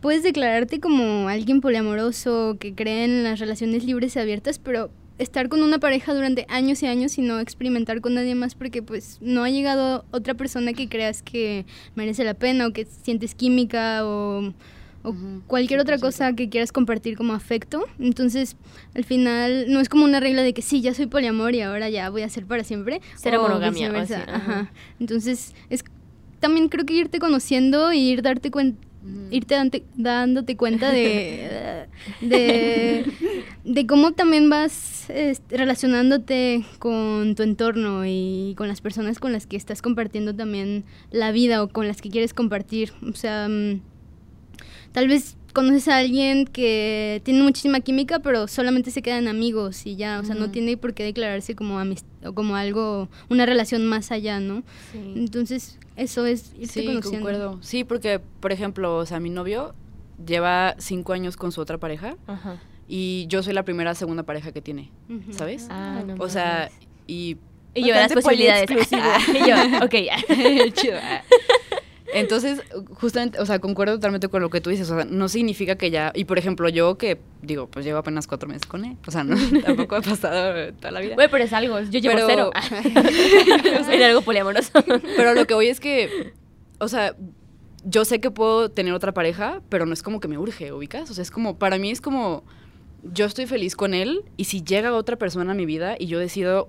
[0.00, 5.48] puedes declararte como alguien poliamoroso, que cree en las relaciones libres y abiertas, pero estar
[5.48, 9.18] con una pareja durante años y años y no experimentar con nadie más porque pues
[9.20, 14.06] no ha llegado otra persona que creas que merece la pena o que sientes química
[14.06, 14.52] o,
[15.02, 15.14] o
[15.46, 16.00] cualquier otra 100%.
[16.00, 17.84] cosa que quieras compartir como afecto.
[17.98, 18.56] Entonces,
[18.94, 21.88] al final no es como una regla de que sí, ya soy poliamor y ahora
[21.88, 23.00] ya voy a ser para siempre.
[23.24, 24.34] O monogamia, o así, ajá.
[24.34, 24.72] ajá.
[25.00, 25.84] Entonces, es
[26.40, 28.78] también creo que irte conociendo y ir darte cuenta
[29.30, 31.86] irte dante- dándote cuenta de,
[32.20, 33.04] de,
[33.64, 39.46] de cómo también vas este, relacionándote con tu entorno y con las personas con las
[39.46, 42.92] que estás compartiendo también la vida o con las que quieres compartir.
[43.08, 43.80] O sea, mm,
[44.98, 49.94] tal vez conoces a alguien que tiene muchísima química, pero solamente se quedan amigos y
[49.94, 53.86] ya, o sea, no tiene por qué declararse como amist o como algo, una relación
[53.86, 54.64] más allá, ¿no?
[54.90, 54.98] Sí.
[55.14, 57.18] Entonces, eso es irte Sí, conociendo.
[57.24, 57.58] concuerdo.
[57.62, 59.72] Sí, porque, por ejemplo, o sea, mi novio
[60.26, 62.60] lleva cinco años con su otra pareja Ajá.
[62.88, 64.90] y yo soy la primera, segunda pareja que tiene.
[65.30, 65.68] ¿sabes?
[65.70, 66.70] Ah, no O sea,
[67.06, 67.36] y...
[67.72, 68.68] Y yo, las posibilidades.
[69.28, 70.72] y yo, ok, ya.
[70.72, 70.96] Chido.
[72.14, 72.62] Entonces,
[72.94, 75.90] justamente, o sea, concuerdo totalmente con lo que tú dices, o sea, no significa que
[75.90, 79.10] ya, y por ejemplo, yo que, digo, pues llevo apenas cuatro meses con él, o
[79.10, 81.14] sea, no, tampoco ha pasado toda la vida.
[81.14, 81.80] Güey, pero es algo.
[81.80, 82.50] Yo llevo Pero- cero.
[83.92, 84.70] Era algo poliamoroso.
[85.16, 86.32] Pero lo que voy es que,
[86.78, 87.14] o sea,
[87.84, 91.10] yo sé que puedo tener otra pareja, pero no es como que me urge, ¿ubicas?
[91.10, 92.42] O sea, es como, para mí es como,
[93.02, 96.18] yo estoy feliz con él y si llega otra persona a mi vida y yo
[96.18, 96.68] decido,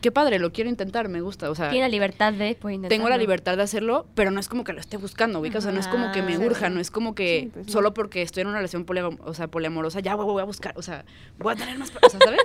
[0.00, 3.08] qué padre, lo quiero intentar, me gusta, o sea, Tiene la libertad de poder tengo
[3.08, 5.58] la libertad de hacerlo, pero no es como que lo esté buscando, ¿ubicas?
[5.58, 7.72] O sea, no es como que me Ah, urja, no es como que Sí, pues
[7.72, 10.72] solo porque estoy en una relación poliam- o sea, poliamorosa, ya voy, voy a buscar,
[10.76, 11.04] o sea,
[11.38, 12.40] voy a tener más, o sea, ¿sabes?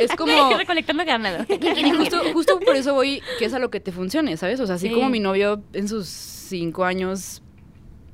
[0.00, 0.56] Es como...
[0.56, 1.44] Recolectando ganado.
[1.48, 4.60] Y justo, justo por eso voy, que es a lo que te funcione, ¿sabes?
[4.60, 4.94] O sea, así Sí.
[4.94, 7.42] como mi novio en sus cinco años,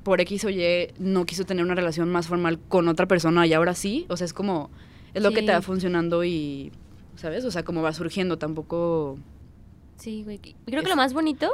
[0.03, 3.53] por X o Y, no quiso tener una relación más formal con otra persona y
[3.53, 4.71] ahora sí, o sea, es como,
[5.13, 6.73] es lo que te va funcionando y,
[7.19, 7.45] ¿sabes?
[7.45, 9.19] O sea, como va surgiendo, tampoco...
[9.97, 10.41] Sí, güey.
[10.45, 11.51] Y Creo que lo más bonito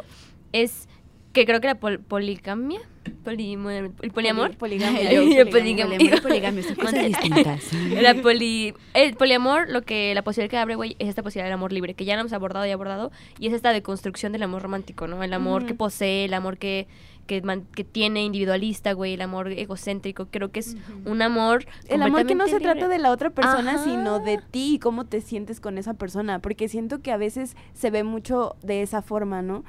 [0.53, 0.88] es
[1.33, 2.81] que creo que la pol- poligamia,
[3.24, 4.57] polimo- el poliamor.
[4.57, 5.11] Poli- poligamia.
[5.11, 5.87] El Poligamia.
[5.98, 6.22] poligamia.
[6.22, 7.72] poligamia son cosas distintas.
[8.03, 11.55] La poli, el poliamor, lo que la posibilidad que abre, güey, es esta posibilidad del
[11.55, 14.62] amor libre, que ya lo hemos abordado y abordado, y es esta deconstrucción del amor
[14.62, 15.22] romántico, ¿no?
[15.24, 16.87] El amor que posee, el amor que,
[17.27, 20.27] que, man- que tiene individualista, güey, el amor egocéntrico.
[20.31, 21.67] Creo que es un amor.
[21.89, 23.85] El amor que no se trata de la otra persona, Ajá.
[23.85, 27.57] sino de ti y cómo te sientes con esa persona, porque siento que a veces
[27.73, 29.65] se ve mucho de esa forma, ¿no?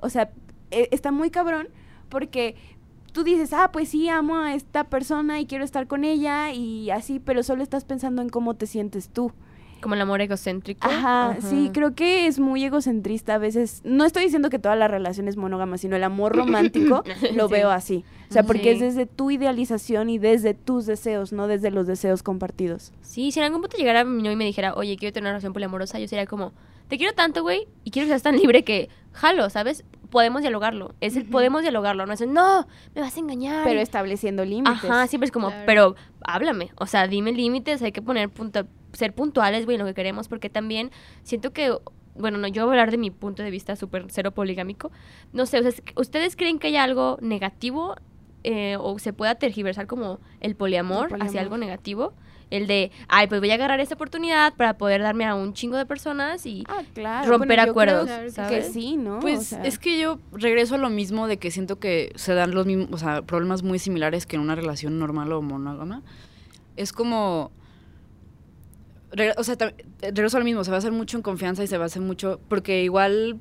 [0.00, 0.30] O sea,
[0.70, 1.68] e- está muy cabrón
[2.08, 2.56] porque
[3.12, 6.90] tú dices, ah, pues sí, amo a esta persona y quiero estar con ella y
[6.90, 9.32] así, pero solo estás pensando en cómo te sientes tú.
[9.80, 10.86] Como el amor egocéntrico.
[10.88, 13.82] Ajá, sí, creo que es muy egocentrista a veces.
[13.84, 17.52] No estoy diciendo que todas las relaciones monógamas, sino el amor romántico lo Sí.
[17.52, 18.04] veo así.
[18.30, 22.22] O sea, porque es desde tu idealización y desde tus deseos, no desde los deseos
[22.22, 22.92] compartidos.
[23.02, 25.32] Sí, si en algún punto llegara mi novio y me dijera, oye, quiero tener una
[25.32, 26.52] relación poliamorosa, yo sería como,
[26.88, 29.84] te quiero tanto, güey, y quiero que seas tan libre que, jalo, ¿sabes?
[30.10, 30.94] Podemos dialogarlo.
[31.00, 33.62] Es el podemos dialogarlo, no es el, no, me vas a engañar.
[33.64, 34.84] Pero estableciendo límites.
[34.84, 35.64] Ajá, siempre es como, Claro.
[35.66, 39.86] pero háblame, o sea, dime límites, hay que poner punto, ser puntuales, güey, en lo
[39.86, 40.90] que queremos, porque también
[41.22, 41.72] siento que,
[42.14, 44.90] bueno, no, yo voy a hablar de mi punto de vista súper cero poligámico,
[45.32, 47.96] no sé, o sea, es- ¿ustedes creen que hay algo negativo
[48.44, 51.26] eh, o se pueda tergiversar como el poliamor, El poliamor.
[51.28, 52.14] hacia algo negativo?
[52.48, 55.76] El de, ay, pues voy a agarrar esta oportunidad para poder darme a un chingo
[55.76, 56.62] de personas y...
[56.68, 57.28] Ah, claro.
[57.28, 58.66] romper Bueno, acuerdos, creo ¿sabes?
[58.66, 59.18] Que sí, ¿no?
[59.18, 62.34] Pues O sea, es que yo regreso a lo mismo de que siento que se
[62.34, 66.02] dan los mismos, o sea, problemas muy similares que en una relación normal o monógama.
[66.76, 67.50] Es como,
[69.36, 71.66] o sea, ta- regreso a lo mismo, se va a hacer mucho en confianza y
[71.66, 73.38] se va a hacer mucho, porque igual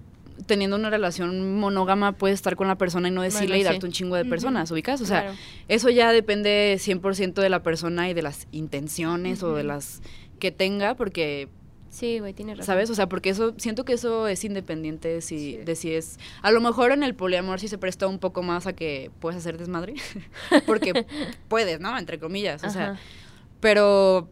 [0.47, 3.65] teniendo una relación monógama puedes estar con la persona y no decirle Bueno, y sí.
[3.65, 5.37] darte un chingo de personas, ubicas, o sea, claro.
[5.69, 10.01] eso ya depende 100% de la persona y de las intenciones o de las
[10.39, 11.47] que tenga, porque
[11.89, 12.65] Sí, güey, tienes razón.
[12.73, 12.89] ¿Sabes?
[12.89, 15.57] O sea, porque eso, siento que eso es independiente de si, Sí.
[15.63, 16.19] de si es.
[16.41, 19.37] A lo mejor en el poliamor sí se presta un poco más a que puedes
[19.39, 19.93] hacer desmadre.
[20.65, 20.91] porque
[21.47, 21.97] puedes, ¿no?
[21.97, 22.65] Entre comillas.
[22.65, 22.97] O sea,
[23.61, 24.27] pero.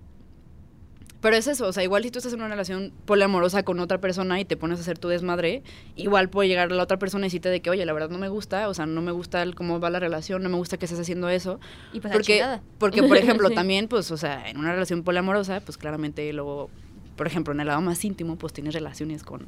[1.23, 3.99] Pero es eso, o sea, igual si tú estás en una relación poliamorosa con otra
[3.99, 5.63] persona y te pones a hacer tu desmadre,
[5.95, 8.27] igual puede llegar la otra persona y decirte de que, oye, la verdad no me
[8.27, 10.85] gusta, o sea, no me gusta el cómo va la relación, no me gusta que
[10.85, 11.59] estés haciendo eso.
[11.93, 12.43] Y pues Porque,
[12.77, 13.55] porque, por ejemplo, Sí.
[13.55, 16.69] también, pues, o sea, en una relación poliamorosa, pues claramente luego,
[17.15, 19.47] por ejemplo, en el lado más íntimo, pues tienes relaciones con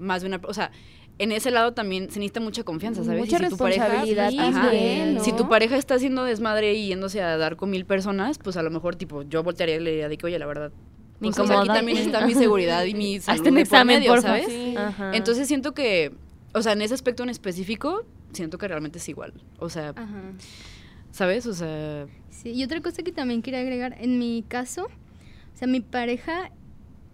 [0.00, 0.72] más de una, o sea,
[1.20, 3.20] en ese lado también se necesita mucha confianza, ¿sabes?
[3.20, 5.22] Mucha si tu pareja- también, ¿no?
[5.22, 8.62] Si tu pareja está haciendo desmadre y yéndose a dar con mil personas, pues a
[8.64, 10.72] lo mejor, tipo, yo voltearía y le diría de que, oye, la verdad,
[11.20, 11.74] Me pues, o sea, aquí incomoda.
[11.74, 14.20] también está mi seguridad y mi salud Hazte un examen, medio.
[14.20, 14.46] ¿sabes?
[14.46, 14.74] Sí.
[15.12, 16.12] Entonces siento que,
[16.52, 19.32] o sea, en ese aspecto en específico, siento que realmente es igual.
[19.58, 20.22] O sea, Ajá.
[21.12, 21.46] ¿sabes?
[21.46, 25.68] O sea, Sí, y otra cosa que también quería agregar, en mi caso, o sea,
[25.68, 26.50] mi pareja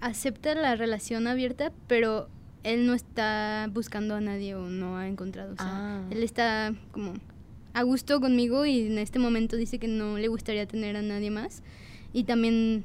[0.00, 2.28] acepta la relación abierta, pero
[2.62, 5.52] él no está buscando a nadie o no ha encontrado.
[5.52, 6.02] O sea, Ah.
[6.10, 7.12] él está como
[7.74, 11.30] a gusto conmigo y en este momento dice que no le gustaría tener a nadie
[11.30, 11.62] más.
[12.14, 12.84] Y también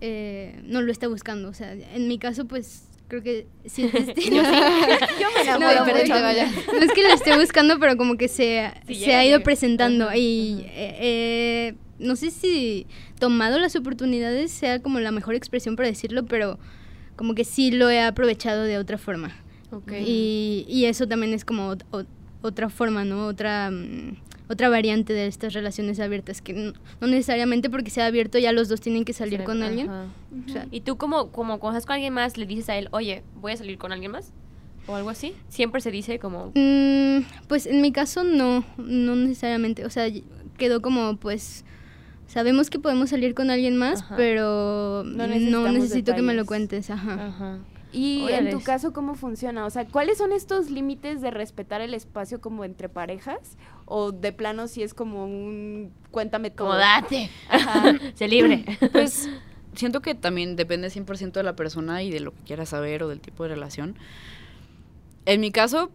[0.00, 1.48] eh, no lo está buscando.
[1.48, 4.36] O sea, en mi caso, pues creo que sí es destino.
[5.20, 6.04] Yo me No, pero mucho.
[6.14, 9.42] que- no es que lo esté buscando, pero como que se, Sí, se ha ido
[9.42, 12.86] presentando y eh, eh, no sé si
[13.18, 16.58] tomado las oportunidades sea como la mejor expresión para decirlo, pero
[17.16, 19.34] como que sí lo he aprovechado de otra forma.
[20.06, 22.06] Y, y eso también es como ot- ot-
[22.42, 23.26] otra forma, ¿no?
[23.26, 24.16] Otra, mm,
[24.48, 28.68] otra variante de estas relaciones abiertas, que no, no necesariamente porque sea abierto ya los
[28.68, 29.90] dos tienen que salir con alguien.
[29.90, 30.06] Ajá.
[30.46, 32.88] O sea, Y tú como, como cuando estás con alguien más, le dices a él,
[32.92, 34.32] oye, voy a salir con alguien más.
[34.86, 35.34] O algo así.
[35.48, 36.52] Siempre se dice como...
[36.54, 39.84] Mm, pues en mi caso no, no necesariamente.
[39.84, 40.08] O sea,
[40.56, 41.64] quedó como pues
[42.26, 44.16] sabemos que podemos salir con alguien más, Ajá.
[44.16, 46.88] pero No necesito que me lo cuentes.
[46.90, 47.26] Ajá.
[47.26, 47.58] Ajá.
[47.92, 49.64] Y en tu caso, ¿cómo funciona?
[49.64, 53.56] O sea, ¿cuáles son estos límites de respetar el espacio como entre parejas?
[53.90, 56.68] ¿O de plano si es como un cuéntame todo?
[56.68, 57.30] Como date.
[57.48, 57.94] Ajá.
[58.14, 58.64] sé libre.
[58.92, 59.30] Pues
[59.74, 63.08] siento que también depende 100% de la persona y de lo que quiera saber o
[63.08, 63.96] del tipo de relación.
[65.24, 65.90] En mi caso,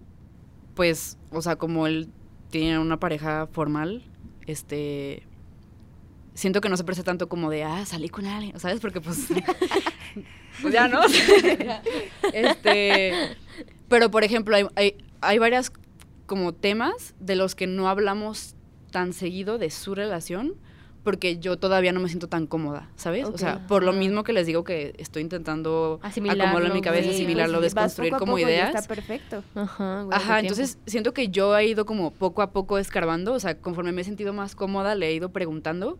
[0.73, 2.09] pues, o sea, como él
[2.49, 4.03] tiene una pareja formal,
[4.47, 5.23] este
[6.33, 8.79] siento que no se presta tanto como de, ah, salí con alguien, ¿sabes?
[8.79, 9.27] Porque pues
[10.61, 11.01] pues ya no.
[12.33, 13.37] este,
[13.87, 15.71] pero por ejemplo, hay, hay, hay varias
[16.25, 18.55] como temas de los que no hablamos
[18.91, 20.53] tan seguido de su relación
[21.03, 23.25] porque yo todavía no me siento tan cómoda, ¿sabes?
[23.27, 26.81] O sea, por lo mismo que les digo que estoy intentando Asimilarlo, acomodarlo en mi
[26.81, 27.15] cabeza, güey.
[27.15, 28.73] asimilarlo, Pues, desconstruir poco como poco ideas.
[28.73, 29.43] Está perfecto.
[29.53, 30.53] Ajá, güey, Ajá, tiempo.
[30.53, 33.99] entonces siento que yo he ido como poco a poco escarbando, o sea, conforme me
[34.01, 35.99] he sentido más cómoda, le he ido preguntando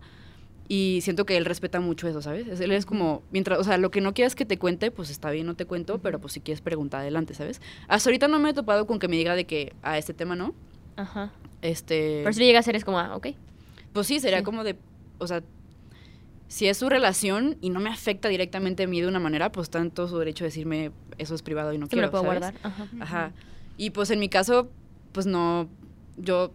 [0.76, 2.48] Y siento que él respeta mucho eso, ¿sabes?
[2.48, 5.10] Es- Él es como, mientras, o sea, lo que no quieras que te cuente, pues
[5.12, 7.62] está bien, no te cuento, pero pues si quieres preguntar adelante, ¿sabes?
[7.88, 10.36] Hasta ahorita no me he topado con que me diga de que a este tema
[10.36, 10.56] no.
[10.96, 11.32] Ajá.
[11.62, 13.28] Este, Pero si llega a ser es como, ah, ok.
[13.94, 14.44] pues sí, sería Sí.
[14.44, 14.76] como de,
[15.20, 15.44] o sea,
[16.48, 19.70] si es su relación y no me afecta directamente a mí de una manera, pues
[19.70, 22.24] todo su derecho de decirme eso es privado y no Sí me quiero, lo puedo
[22.24, 22.40] ¿sabes?
[22.40, 22.60] guardar.
[22.64, 22.88] Ajá.
[23.00, 23.32] Ajá.
[23.78, 24.70] Y pues en mi caso,
[25.12, 25.68] pues no,
[26.18, 26.52] yo,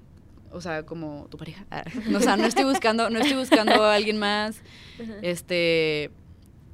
[0.53, 1.85] o sea, como tu pareja, ah,
[2.17, 4.63] o sea, no estoy buscando, no estoy buscando a alguien más,
[5.23, 6.11] este,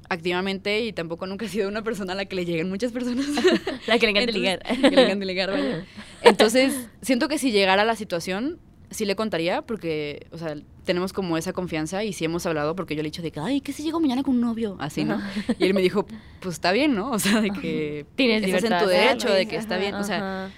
[0.09, 3.27] activamente y tampoco nunca he sido una persona a la que le lleguen muchas personas.
[3.87, 4.63] La que le encanta ligar.
[4.83, 5.85] Que le encanta ligar, vaya.
[6.23, 8.59] Entonces, siento que si llegara la situación,
[8.91, 12.95] sí le contaría porque, o sea, tenemos como esa confianza y sí hemos hablado porque
[12.95, 14.77] yo le he dicho de que, ay, ¿qué si llego mañana con un novio?
[14.79, 15.21] Así, ¿no?
[15.59, 16.07] Y él me dijo,
[16.41, 17.11] pues está bien, ¿no?
[17.11, 19.95] O sea, de que Tienes estás en tu de derecho, de que está bien.
[19.95, 20.51] O sea.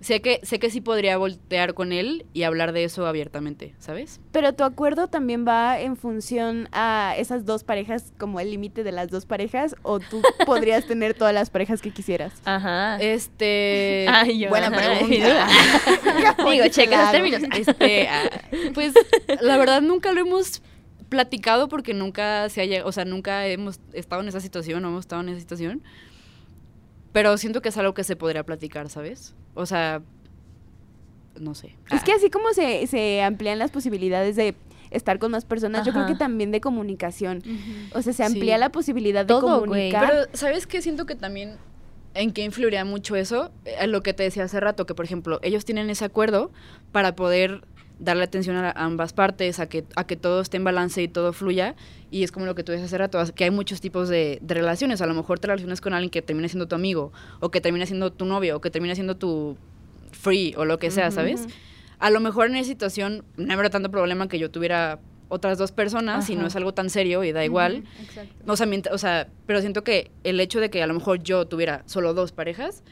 [0.00, 4.20] Sé que, sé que sí podría voltear con él y hablar de eso abiertamente, ¿sabes?
[4.32, 8.92] Pero tu acuerdo también va en función a esas dos parejas, como el límite de
[8.92, 12.32] las dos parejas, o tú podrías tener todas las parejas que quisieras.
[12.44, 12.96] Ajá.
[13.00, 14.06] Este.
[14.10, 15.46] Ay, yo, buena ajá, pregunta.
[16.50, 17.12] Digo, checa los Claro.
[17.12, 17.42] términos.
[17.56, 18.30] Este, ah,
[18.74, 18.94] pues
[19.40, 20.62] la verdad nunca lo hemos
[21.08, 25.00] platicado porque nunca se haya, o sea, nunca hemos estado en esa situación, no hemos
[25.00, 25.82] estado en esa situación.
[27.12, 29.34] Pero siento que es algo que se podría platicar, ¿sabes?
[29.54, 30.02] O sea,
[31.38, 31.74] no sé.
[31.90, 34.54] Es que así como se, se amplían las posibilidades de
[34.90, 37.42] estar con más personas, yo creo que también de comunicación.
[37.94, 38.32] O sea, se Sí.
[38.34, 40.08] amplía la posibilidad de Todo, comunicar.
[40.08, 40.82] Pero, ¿sabes qué?
[40.82, 41.56] Siento que también
[42.14, 45.38] en qué influiría mucho eso, Eh, lo que te decía hace rato, que por ejemplo,
[45.42, 46.50] ellos tienen ese acuerdo
[46.92, 47.62] para poder
[48.00, 51.32] darle atención a ambas partes, a que, a que todo esté en balance y todo
[51.32, 51.76] fluya.
[52.10, 54.54] Y es como lo que tú decías hace rato, que hay muchos tipos de, de
[54.54, 55.00] relaciones.
[55.00, 57.86] A lo mejor te relacionas con alguien que termina siendo tu amigo, o que termina
[57.86, 59.56] siendo tu novio, o que termina siendo tu
[60.10, 61.46] free, o lo que sea, ¿sabes?
[61.98, 64.98] A lo mejor en esa situación no habrá tanto problema que yo tuviera
[65.28, 66.48] otras dos personas, si no Ajá.
[66.48, 67.84] es algo tan serio y da igual.
[68.00, 68.52] Exacto.
[68.52, 71.46] O sea, o sea, pero siento que el hecho de que a lo mejor yo
[71.46, 72.82] tuviera solo dos parejas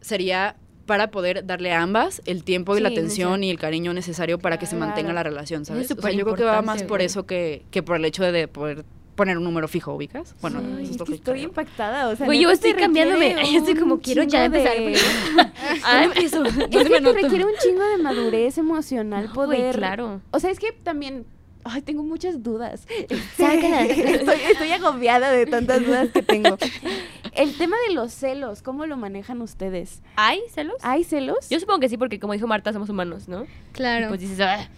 [0.00, 4.38] sería para poder darle a ambas el tiempo y la atención y el cariño necesario
[4.38, 5.90] para que se mantenga la relación, ¿sabes?
[5.90, 7.06] O sea, yo creo que va más por güey.
[7.06, 10.34] eso que, que por el hecho de poder poner un número fijo, ¿ubicas?
[10.40, 11.48] Bueno, eso es lo que estoy creo.
[11.48, 13.36] impactada, o sea, Güey, yo estoy cambiándome.
[13.52, 14.98] Yo estoy como, quiero ya empezar, de-.
[15.84, 16.44] Ah, empiezo.
[16.44, 16.68] Es que
[17.00, 19.76] te requiere un chingo de madurez emocional No, güey, poder...
[19.76, 20.20] claro.
[20.32, 21.26] O sea, es que también...
[21.64, 22.86] Ay, tengo muchas dudas.
[23.36, 23.88] Sácalas.
[23.88, 26.58] estoy, estoy agobiada de tantas dudas que tengo.
[27.34, 30.02] El tema de los celos, ¿cómo lo manejan ustedes?
[30.16, 30.76] ¿Hay celos?
[30.82, 31.48] ¿Hay celos?
[31.48, 33.46] Yo supongo que sí, porque como dijo Marta, somos humanos, ¿no?
[33.72, 34.08] Claro.
[34.08, 34.68] Pues dices, ah,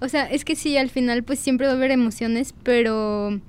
[0.00, 3.40] O sea, es que sí, al final pues siempre va a haber emociones, pero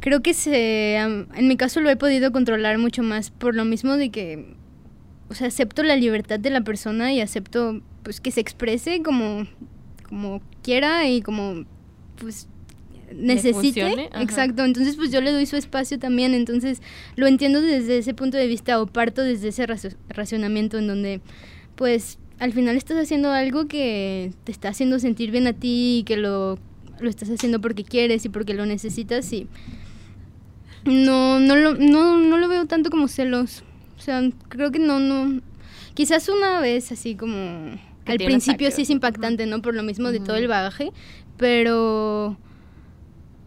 [0.00, 3.96] creo que se, en mi caso lo he podido controlar mucho más por lo mismo
[3.96, 4.54] de que,
[5.28, 9.46] o sea, acepto la libertad de la persona y acepto pues que se exprese como,
[10.10, 11.64] como quiera y como
[12.20, 12.46] pues
[13.14, 14.10] necesite.
[14.20, 16.82] Exacto, entonces pues yo le doy su espacio también, entonces
[17.16, 19.66] lo entiendo desde ese punto de vista o parto desde ese
[20.08, 21.20] racionamiento en donde
[21.76, 26.02] pues al final estás haciendo algo que te está haciendo sentir bien a ti y
[26.04, 26.58] que lo,
[27.00, 29.48] lo estás haciendo porque quieres y porque lo necesitas y
[30.84, 33.62] no, no, lo, no, no lo veo tanto como celos.
[33.98, 35.40] O sea, creo que no, no.
[35.94, 37.78] Quizás una vez así como...
[38.10, 39.62] Al principio sí es impactante, ¿no?
[39.62, 40.92] Por lo mismo de todo el bagaje,
[41.36, 42.36] pero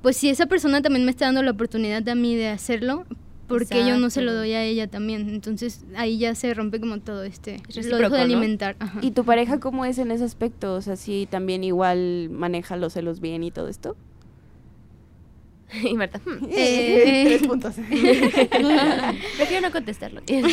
[0.02, 3.06] pues si esa persona también me está dando la oportunidad a mí de hacerlo,
[3.48, 5.30] porque yo no se lo doy a ella también.
[5.30, 7.62] Entonces ahí ya se rompe como todo este.
[7.70, 8.24] Es Lo dejo de ¿no?
[8.24, 8.76] alimentar.
[8.80, 9.00] ajá.
[9.02, 10.74] ¿Y tu pareja cómo es en ese aspecto?
[10.76, 13.96] O sea, sí, también igual maneja los celos bien y todo esto.
[15.84, 17.24] y Marta, hmm, Eh.
[17.26, 17.76] Tres puntos.
[19.38, 20.22] prefiero no contestarlo.
[20.28, 20.44] L-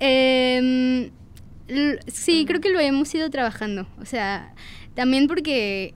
[2.06, 3.86] sí, creo que lo hemos ido trabajando.
[4.00, 4.54] O sea,
[4.94, 5.94] también porque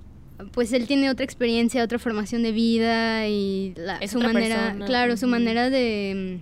[0.53, 4.57] pues él tiene otra experiencia, otra formación de vida y la- Es su otra manera,
[4.65, 6.41] persona, claro, su manera de,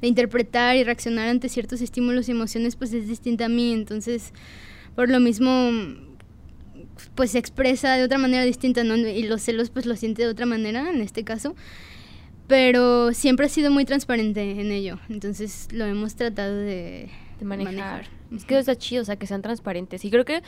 [0.00, 3.72] de interpretar y reaccionar ante ciertos estímulos y emociones pues es distinta a mí.
[3.72, 4.32] Entonces,
[4.96, 5.70] por lo mismo
[7.14, 8.96] pues se expresa de otra manera distinta, ¿no?
[8.96, 11.54] Y los celos pues lo siente de otra manera en este caso.
[12.46, 14.98] Pero siempre ha sido muy transparente en ello.
[15.08, 17.08] Entonces lo hemos tratado de,
[17.38, 17.74] de manejar.
[17.74, 18.04] manejar.
[18.34, 20.04] Es que está chido, o sea, que sean transparentes.
[20.04, 20.42] Y creo que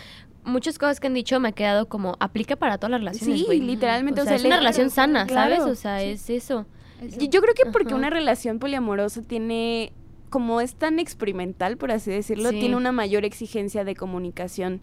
[0.45, 3.61] muchas cosas que han dicho me ha quedado como, aplica para todas las relaciones, Sí,
[3.61, 5.61] literalmente, O o sea, es una relación sana, ¿sabes?
[5.61, 6.66] O sea, es eso.
[7.03, 7.18] Eso.
[7.20, 7.97] Yo- Yo creo que porque Ajá.
[7.97, 9.93] una relación poliamorosa tiene,
[10.30, 12.61] como es tan experimental, por así decirlo, Sí.
[12.61, 14.80] tiene una mayor exigencia de comunicación.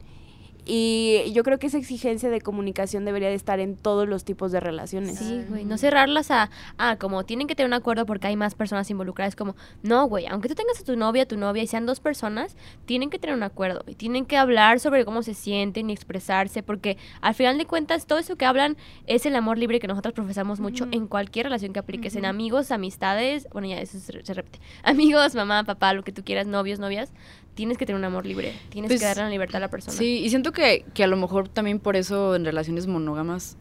[0.66, 4.52] Y yo creo que esa exigencia de comunicación debería de estar en todos los tipos
[4.52, 5.20] de relaciones.
[5.20, 8.56] Sí, güey, no cerrarlas a, ah, como tienen que tener un acuerdo porque hay más
[8.56, 11.86] personas involucradas, como, no, güey, aunque tú tengas a tu novia, tu novia y sean
[11.86, 12.56] dos personas,
[12.86, 16.64] tienen que tener un acuerdo y tienen que hablar sobre cómo se sienten y expresarse,
[16.64, 20.14] porque al final de cuentas todo eso que hablan es el amor libre que nosotros
[20.14, 24.34] profesamos mucho en cualquier relación que apliques, en amigos, amistades, bueno, ya eso se, se
[24.34, 27.12] repite, amigos, mamá, papá, lo que tú quieras, novios, novias,
[27.56, 29.96] tienes que tener un amor libre, tienes Pues, que darle la libertad a la persona.
[29.98, 33.58] Sí, y siento que, que a lo mejor también por eso en relaciones monógamas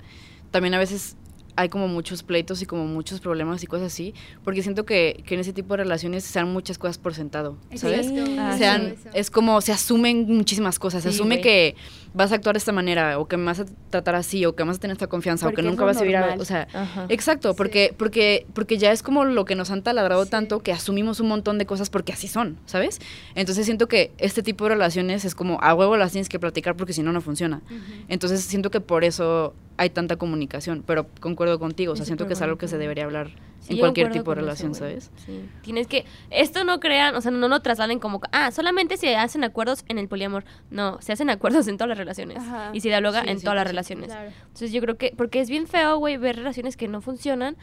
[0.50, 1.16] también a veces
[1.54, 5.34] hay como muchos pleitos y como muchos problemas y cosas así, porque siento que, que
[5.34, 8.10] en ese tipo de relaciones se dan muchas cosas por sentado, ¿sabes?
[8.38, 8.64] Ah, Se sí.
[8.64, 11.42] dan- es como se asumen muchísimas cosas, se Sí, asume güey.
[11.42, 11.76] que
[12.14, 14.62] vas a actuar de esta manera o que me vas a tratar así o que
[14.64, 16.44] vas a tener esta confianza o Porque que es nunca vas a vivir, a- o
[16.44, 17.06] sea, Ajá.
[17.08, 17.54] Exacto, Sí.
[17.56, 20.30] porque, porque, porque ya es como lo que nos han taladrado Sí.
[20.30, 23.00] tanto que asumimos un montón de cosas porque así son, ¿sabes?
[23.34, 26.76] Entonces siento que este tipo de relaciones es como a huevo las tienes que platicar
[26.76, 27.62] porque si no, no funciona.
[28.08, 32.26] Entonces siento que por eso hay tanta comunicación, pero concuerdo contigo, o sea, Es siento
[32.26, 33.30] que es algo que se debería hablar
[33.62, 34.80] Sí, en cualquier tipo de relación, eso.
[34.80, 35.10] ¿sabes?
[35.24, 35.48] Sí.
[35.62, 36.04] Tienes que.
[36.30, 38.20] Esto no crean, o sea, no lo trasladen como.
[38.32, 40.44] Ah, solamente se hacen acuerdos en el poliamor.
[40.70, 42.38] No, se hacen acuerdos en todas las relaciones.
[42.38, 42.70] Ajá.
[42.72, 43.68] Y se dialoga Sí, en sí, todas las sí.
[43.68, 44.06] relaciones.
[44.08, 44.30] Claro.
[44.40, 45.14] Entonces yo creo que.
[45.16, 47.56] Porque es bien feo, güey, ver relaciones que no funcionan.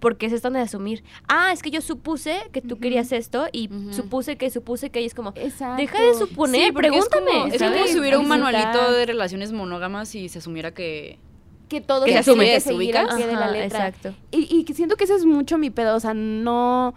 [0.00, 1.04] Porque es esto de asumir.
[1.26, 3.46] Ah, es que yo supuse que tú querías esto.
[3.52, 5.00] Y supuse que, supuse que.
[5.00, 5.32] Y es como.
[5.36, 5.80] Exacto.
[5.80, 7.30] Deja de suponer, Sí, pregúntame.
[7.30, 11.18] Es como, es como si hubiera un manualito de relaciones monógamas y se asumiera que...
[11.68, 13.88] que todo Que se asume, que ¿se seguir al pie de la letra.
[13.88, 14.14] Exacto.
[14.30, 16.94] Y, y que siento que ese es mucho mi pedo, o sea, no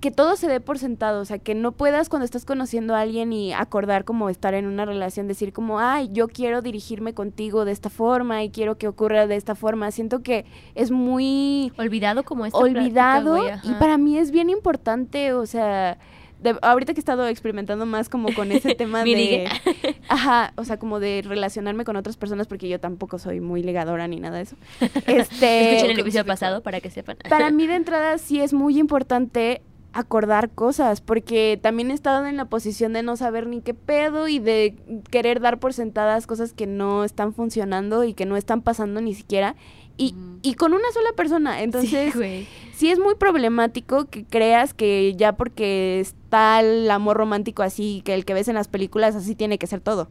[0.00, 3.00] que todo se dé por sentado, o sea, que no puedas cuando estás conociendo a
[3.00, 7.64] alguien y acordar como estar en una relación, decir como, ay, yo quiero dirigirme contigo
[7.64, 9.90] de esta forma y quiero que ocurra de esta forma.
[9.90, 15.46] Siento que es muy Olvidado como esta olvidado y para mí es bien importante, o
[15.46, 15.98] sea,
[16.40, 19.48] de- ahorita que he estado experimentando más como con ese tema de...
[20.08, 24.06] Ajá, o sea, como de relacionarme con otras personas porque yo tampoco soy muy ligadora
[24.08, 24.56] ni nada de eso.
[25.06, 27.16] Este, Escuchen el episodio pasado para que sepan.
[27.28, 29.62] para mí de entrada sí es muy importante
[29.94, 34.28] acordar cosas, porque también he estado en la posición de no saber ni qué pedo
[34.28, 34.76] y de
[35.10, 39.14] querer dar por sentadas cosas que no están funcionando y que no están pasando ni
[39.14, 39.56] siquiera.
[39.98, 41.62] Y, y con una sola persona.
[41.62, 47.62] Entonces, Sí, sí es muy problemático que creas que ya porque está el amor romántico
[47.62, 50.08] así, que el que ves en las películas así tiene que ser todo.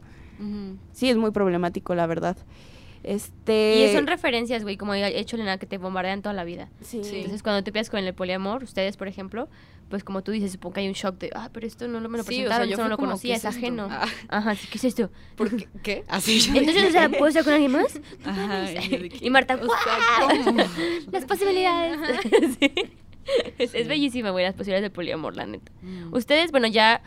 [0.92, 2.36] Sí, es muy problemático, la verdad.
[3.02, 3.88] Este.
[3.90, 6.68] Y son referencias, güey, como he hecho Elena, que te bombardean toda la vida.
[6.80, 7.00] Sí.
[7.02, 9.48] Entonces, cuando te piensas con el poliamor, ustedes, por ejemplo,
[9.88, 12.08] pues como tú dices, supongo que hay un shock de, ah, pero esto no lo-
[12.08, 13.58] me lo Sí, o sea, presentaron, yo no lo conocía, ¿qué es es esto?
[13.58, 13.88] ajeno.
[13.90, 14.06] Ah.
[14.28, 15.10] Ajá, sí, ¿qué es esto?
[15.36, 15.68] ¿Por qué?
[15.82, 16.04] ¿Qué?
[16.08, 18.00] Así yo Entonces, o sea, ¿puedo estar con alguien más?
[18.24, 18.64] Ajá,
[19.20, 19.66] y Marta, o.
[21.12, 21.98] Las posibilidades.
[22.58, 22.72] Sí.
[23.58, 25.70] Es, es bellísima, güey, las posibilidades del poliamor, la neta.
[25.82, 26.14] Mm.
[26.14, 27.02] Ustedes, bueno, ya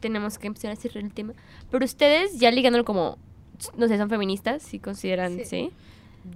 [0.00, 1.32] tenemos que empezar a cerrar el tema,
[1.70, 3.18] pero ustedes ya ligándolo como,
[3.76, 5.44] no sé, son feministas, si consideran, Sí.
[5.44, 5.70] ¿sí?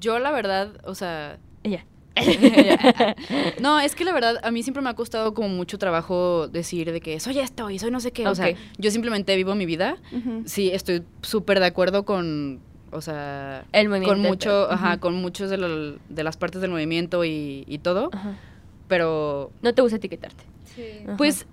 [0.00, 1.38] Yo la verdad, o sea...
[1.62, 1.84] Ella.
[3.60, 6.92] no, es que la verdad a mí siempre me ha costado como mucho trabajo decir
[6.92, 8.26] de que soy esto y soy no sé qué.
[8.26, 8.46] O sea,
[8.78, 9.96] yo simplemente vivo mi vida.
[10.46, 12.60] Sí, estoy súper de acuerdo con,
[12.92, 14.14] o sea, El movimiento.
[14.14, 18.10] con mucho, ajá, con muchos de, lo- de las partes del movimiento y, y todo,
[18.88, 20.44] pero No te gusta etiquetarte.
[20.74, 20.82] Sí.
[21.16, 21.46] Pues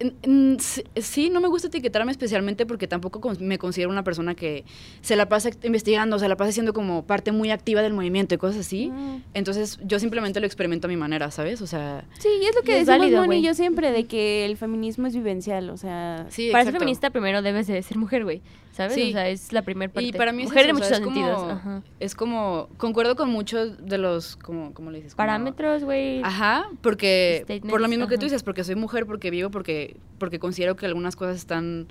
[1.01, 4.63] sí- no me gusta etiquetarme especialmente porque tampoco me considero una persona que
[5.01, 8.37] se la pasa investigando, se la pasa siendo como parte muy activa del movimiento y
[8.37, 8.89] cosas así.
[8.89, 9.23] Mm.
[9.33, 11.61] Entonces yo simplemente lo experimento a mi manera, ¿sabes?
[11.61, 14.05] O sea, Sí, y es lo que es decimos válido, Moni y yo siempre, de
[14.05, 16.25] que el feminismo es vivencial, o sea...
[16.29, 18.41] sí, Para ser feminista primero debes de ser mujer, güey.
[18.77, 18.93] ¿Sabes?
[18.93, 19.09] Sí.
[19.09, 20.07] O sea, es la primera parte.
[20.07, 21.39] Y para mí es mujer eso, en o sea, muchos es sentidos.
[21.39, 21.81] como- Ajá.
[21.99, 25.13] Es como, concuerdo con muchos de los, como, ¿cómo le dices?
[25.15, 26.21] Como- Parámetros, güey.
[26.23, 29.97] Ajá, porque, Statements, por lo mismo que tú dices, porque soy mujer, porque vivo, porque,
[30.19, 31.87] porque considero que algunas cosas están,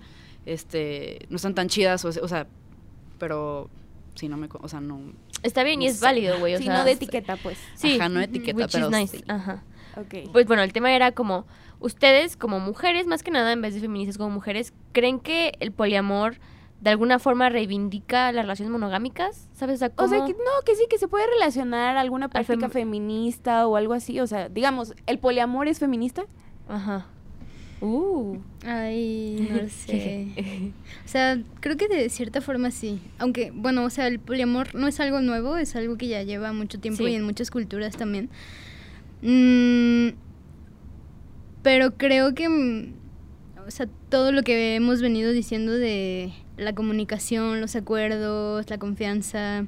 [0.46, 2.46] este, no están tan chidas, o, se- o sea,
[3.18, 3.68] pero,
[4.14, 5.00] sí, no me, o sea, no,
[5.42, 6.04] Está bien y es sé.
[6.04, 6.54] válido, güey.
[6.54, 7.58] O Sí, sea, no de etiqueta, pues.
[7.74, 7.96] Sí.
[7.98, 9.18] ajá, no etiqueta, which pero is nice.
[9.18, 9.24] sí.
[9.28, 9.62] Ajá.
[9.96, 10.30] Ok.
[10.32, 11.46] Pues bueno, el tema era como,
[11.80, 15.72] ustedes como mujeres, más que nada en vez de feministas como mujeres, ¿creen que el
[15.72, 16.36] poliamor
[16.80, 19.48] de alguna forma reivindica las relaciones monogámicas?
[19.54, 19.76] ¿Sabes?
[19.76, 22.68] O sea, O sea, que no, que sí, que se puede relacionar a alguna práctica
[22.68, 24.20] fem- feminista o algo así.
[24.20, 26.24] O sea, digamos, ¿el poliamor es feminista?
[26.68, 27.06] Ajá.
[27.80, 28.38] Uh.
[28.64, 30.72] Ay, no lo sé.
[31.04, 33.00] O sea, creo que de cierta forma sí.
[33.18, 36.52] Aunque, bueno, o sea, el poliamor no es algo nuevo, es algo que ya lleva
[36.52, 37.10] mucho tiempo Sí.
[37.10, 38.30] y en muchas culturas también.
[39.22, 40.10] Mm,
[41.62, 42.92] pero creo que, mm,
[43.66, 49.66] o sea, todo lo que hemos venido diciendo de la comunicación, los acuerdos, la confianza,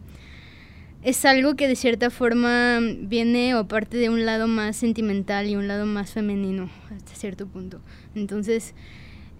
[1.02, 5.56] es algo que de cierta forma viene o parte de un lado más sentimental y
[5.56, 7.80] un lado más femenino hasta cierto punto.
[8.14, 8.74] Entonces,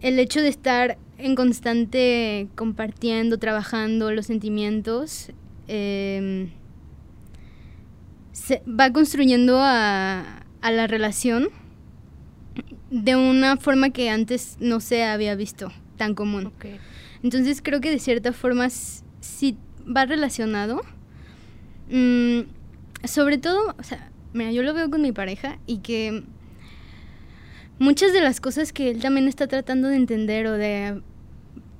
[0.00, 5.32] el hecho de estar en constante compartiendo, trabajando los sentimientos,
[5.66, 6.50] em,
[8.32, 11.48] se va construyendo a, a la relación
[12.90, 16.52] de una forma que antes no se había visto tan común.
[17.22, 20.82] Entonces creo que de cierta forma sí va relacionado.
[21.90, 22.40] Mm,
[23.04, 26.22] sobre todo, o sea, mira, yo lo veo con mi pareja y que
[27.78, 31.00] muchas de las cosas que él también está tratando de entender o de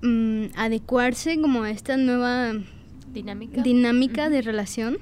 [0.02, 2.52] mm, adecuarse como a esta nueva
[3.12, 3.62] Dinámica.
[3.62, 4.98] dinámica de relación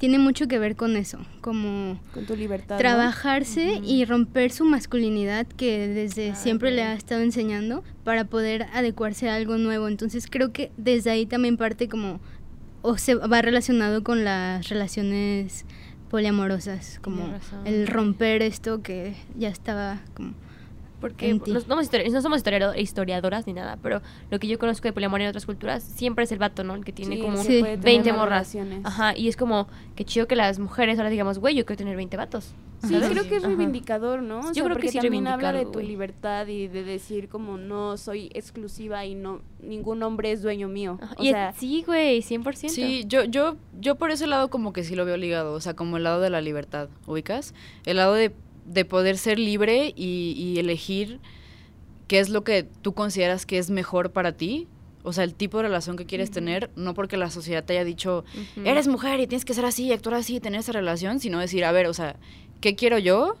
[0.00, 2.76] tiene mucho que ver con eso, como Con tu libertad.
[2.76, 2.78] ¿no?
[2.78, 8.62] trabajarse y romper su masculinidad que desde Ah, siempre le ha estado enseñando para poder
[8.72, 9.88] adecuarse a algo nuevo.
[9.88, 12.18] Entonces creo que desde ahí también parte como
[12.80, 15.66] o se va relacionado con las relaciones
[16.08, 17.34] poliamorosas, como
[17.66, 20.32] el romper esto que ya estaba como
[21.00, 24.86] Porque no, somos histori- no somos historiado- historiadoras ni nada, pero lo que yo conozco
[24.88, 26.74] de poliamor en otras culturas siempre es el vato, ¿no?
[26.74, 27.60] El que tiene Sí, como Sí.
[27.60, 28.56] puede tener 20 más morras.
[28.84, 31.96] Ajá, y es como que chido que las mujeres ahora digamos, güey, yo quiero tener
[31.96, 32.52] 20 vatos.
[32.82, 33.10] Sí, ¿sabes?
[33.10, 33.48] creo que es Ajá.
[33.48, 34.38] reivindicador, ¿no?
[34.40, 35.86] O Yo sea, creo que sí también habla de tu güey.
[35.86, 40.98] libertad y de decir como no soy exclusiva y no ningún hombre es dueño mío.
[41.02, 42.74] Ajá, O y sea, sí, güey, 100%.
[42.74, 45.74] Sí, yo, yo, yo por ese lado como que sí lo veo ligado, o sea,
[45.74, 47.52] como el lado de la libertad, ¿ubicas?
[47.84, 48.32] El lado de,
[48.64, 51.20] de poder ser libre y, y elegir
[52.08, 54.66] qué es lo que tú consideras que es mejor para ti,
[55.02, 57.84] o sea, el tipo de relación que quieres tener, no porque la sociedad te haya
[57.84, 58.24] dicho,
[58.64, 61.72] eres mujer y tienes que ser así, actuar así, tener esa relación, sino decir, a
[61.72, 62.16] ver, o sea,
[62.60, 63.36] ¿qué quiero yo?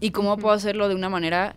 [0.00, 1.56] Y cómo puedo hacerlo de una manera,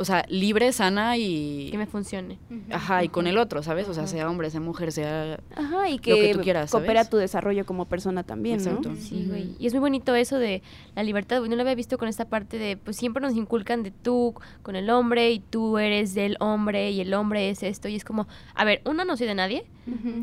[0.00, 1.68] o sea, libre, sana y...
[1.70, 2.38] Que me funcione.
[2.70, 3.86] Ajá, y con el otro, ¿sabes?
[3.86, 5.38] O sea, sea hombre, sea mujer, sea...
[5.54, 7.10] ajá, y lo que, que tú quieras, coopera ¿sabes?
[7.10, 8.88] tu desarrollo como persona también, Exacto.
[8.88, 8.96] ¿no?
[8.96, 9.54] Sí, güey.
[9.58, 10.62] Y es muy bonito eso de
[10.96, 11.50] la libertad, güey.
[11.50, 14.74] No lo había visto con esta parte de, pues siempre nos inculcan de tú con
[14.74, 17.88] el hombre y tú eres del hombre y el hombre es esto.
[17.88, 19.66] Y es como, a ver, uno, no soy de nadie.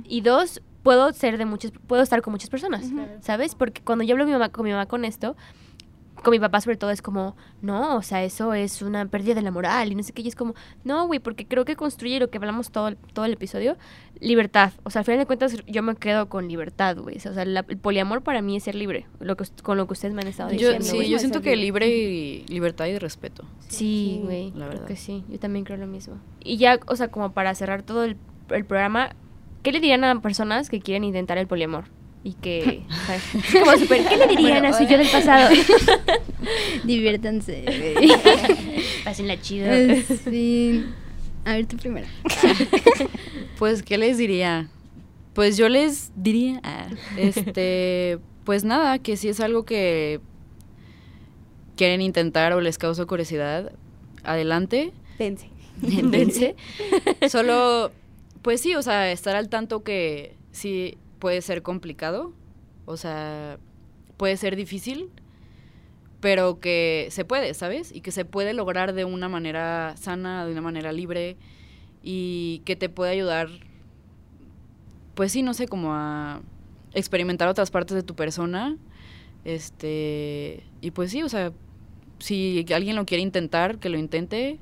[0.05, 2.91] Y dos, puedo ser de muchas, puedo estar con muchas personas.
[3.21, 3.53] ¿sabes?
[3.53, 5.35] Porque cuando yo hablo con mi mamá, con mi mamá con esto,
[6.27, 9.41] con mi papá sobre todo es como, no, o sea, eso es una pérdida de
[9.41, 12.19] la moral y no sé qué, y es como, no, güey, porque creo que construye
[12.19, 13.77] lo que hablamos todo, el- todo el episodio,
[14.19, 14.73] libertad.
[14.83, 17.15] O sea, al final de cuentas yo me quedo con libertad, güey.
[17.17, 19.93] O sea, la- el poliamor para mí es ser libre, lo que, con lo que
[19.93, 20.83] ustedes me han estado Yo, diciendo.
[20.85, 21.09] sí, güey.
[21.09, 21.87] yo siento que libre.
[21.87, 23.45] y libertad y respeto.
[23.69, 24.85] Sí, Sí, güey, la creo verdad.
[24.87, 25.23] que sí.
[25.29, 26.15] Yo también creo lo mismo.
[26.43, 28.17] Y ya, o sea, como para cerrar todo el,
[28.49, 29.15] el programa,
[29.63, 31.85] ¿qué le dirían a personas que quieren intentar el poliamor?
[32.23, 32.83] Y que,
[33.53, 35.55] como súper, ¿qué le dirían Bueno, a su yo del pasado?
[36.83, 37.63] Diviértanse.
[39.03, 39.67] Pásenla chido.
[40.25, 40.85] Sí.
[41.45, 42.07] A ver, tú primero.
[43.57, 44.69] Pues, ¿qué les diría?
[45.33, 46.61] Pues yo les diría,
[47.15, 50.19] este, pues nada, que si es algo que
[51.77, 53.71] quieren intentar o les causa curiosidad,
[54.23, 54.91] adelante.
[55.19, 55.49] Dense.
[55.81, 56.55] Dense.
[57.29, 57.91] Solo,
[58.41, 62.33] pues sí, o sea, estar al tanto que sí puede ser complicado,
[62.85, 63.57] o sea,
[64.17, 65.09] puede ser difícil,
[66.19, 67.91] pero que se puede, ¿sabes?
[67.93, 71.37] Y que se puede lograr de una manera sana, de una manera libre,
[72.03, 73.49] y que te puede ayudar,
[75.15, 76.41] pues sí, no sé, como a
[76.93, 78.77] experimentar otras partes de tu persona,
[79.45, 81.51] este, y pues sí, o sea,
[82.19, 84.59] si alguien lo quiere intentar, que lo intente,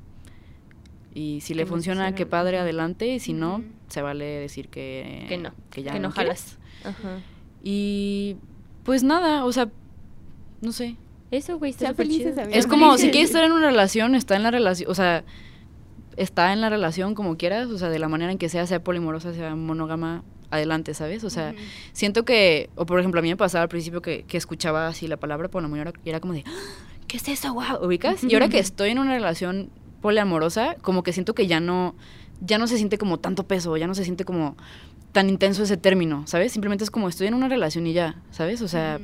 [1.16, 2.14] y si le funciona, funcione.
[2.14, 3.06] qué padre, adelante.
[3.06, 3.64] Y si no.
[3.88, 6.58] Se vale decir que, Que no, que ya que no quieres.
[6.82, 6.96] jalas.
[6.98, 7.20] Ajá.
[7.62, 8.36] Y
[8.84, 9.68] pues nada, o sea,
[10.60, 10.96] no sé.
[11.30, 12.30] Eso, güey, está súper chido.
[12.52, 15.24] Es como, si quieres estar en una relación, está en la relación, o sea,
[16.16, 18.82] está en la relación como quieras, o sea, de la manera en que sea, sea
[18.82, 21.24] polimorosa, sea monógama, adelante, ¿sabes?
[21.24, 21.54] O sea,
[21.92, 25.08] siento que, o por ejemplo, a mí me pasaba al principio que, que escuchaba así
[25.08, 26.50] la palabra poliamor y era como de, "Ah,
[27.08, 27.84] ¿qué es eso, wow?
[27.84, 28.22] ¿Ubicas?
[28.22, 29.70] Y ahora que estoy en una relación
[30.00, 31.96] poliamorosa, como que siento que ya no,
[32.40, 34.56] ya no se siente como tanto peso, ya no se siente como
[35.12, 36.52] tan intenso ese término, ¿sabes?
[36.52, 38.60] Simplemente es como estoy en una relación y ya, ¿sabes?
[38.62, 38.98] O sea,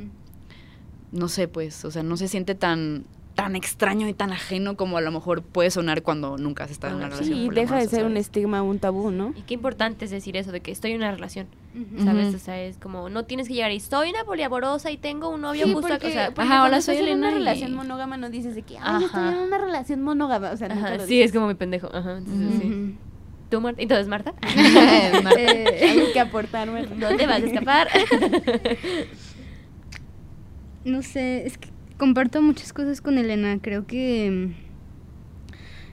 [1.11, 3.05] no sé, pues, o sea, no se siente tan
[3.35, 6.93] tan extraño y tan ajeno como a lo mejor puede sonar cuando nunca has estado
[6.93, 7.39] en una Ah, relación.
[7.39, 9.33] Sí, deja de ser un estigma, un tabú, ¿no?
[9.35, 11.47] Y qué importante es decir eso de que estoy en una relación.
[12.05, 12.35] ¿sabes?
[12.35, 15.41] O sea, es como, no tienes que llegar y soy una poliamorosa y tengo un
[15.41, 17.35] novio Sí, justo porque, aquí", o sea, porque Ajá, cuando hola, soy en una y-
[17.35, 19.07] relación monógama no dices de que, ay, Ajá.
[19.07, 21.27] estoy en una relación monógama, o sea, nunca Ajá, lo sí, dices.
[21.31, 21.89] es como mi pendejo.
[21.95, 22.95] Ajá, entonces, sí.
[23.53, 23.83] ¿Tú, Marta?
[23.83, 24.33] Entonces, Marta,
[25.39, 26.87] Eh, Algo que aportarme.
[26.97, 27.87] no te vas a escapar.
[30.87, 33.59] no sé, es que comparto muchas cosas con Elena.
[33.61, 34.55] Creo que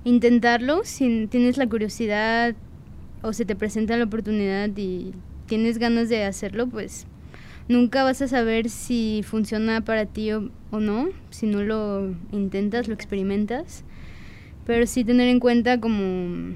[0.06, 2.56] mm, intentarlo, si tienes la curiosidad
[3.24, 5.12] o se te presenta la oportunidad y
[5.48, 7.08] tienes ganas de hacerlo, pues
[7.68, 12.88] nunca vas a saber si funciona para ti o, o no, si no lo intentas,
[12.88, 13.84] lo experimentas.
[14.66, 16.56] Pero sí tener en cuenta como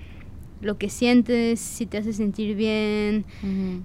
[0.64, 3.26] lo que sientes, si te hace sentir bien,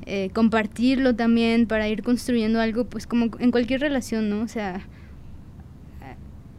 [0.07, 4.43] eh, compartirlo también para ir construyendo algo, pues como en cualquier relación, ¿no?
[4.43, 4.87] O sea,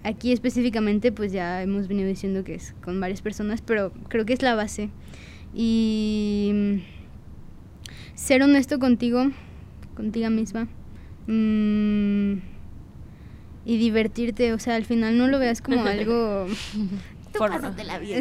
[0.03, 4.33] aquí específicamente pues ya hemos venido diciendo que es con varias personas, pero creo que
[4.33, 4.89] es la base.
[5.53, 6.75] Y mm,
[8.15, 9.31] ser honesto contigo,
[9.95, 10.67] contigo misma.
[11.27, 12.41] mm,
[13.65, 16.47] y divertirte, o sea, al final no lo veas como algo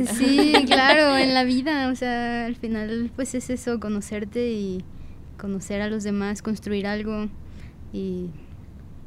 [0.02, 4.84] Eh, Sí, claro, en la vida, o sea, al final pues es eso, conocerte y
[5.38, 7.28] conocer a los demás, construir algo
[7.92, 8.30] y...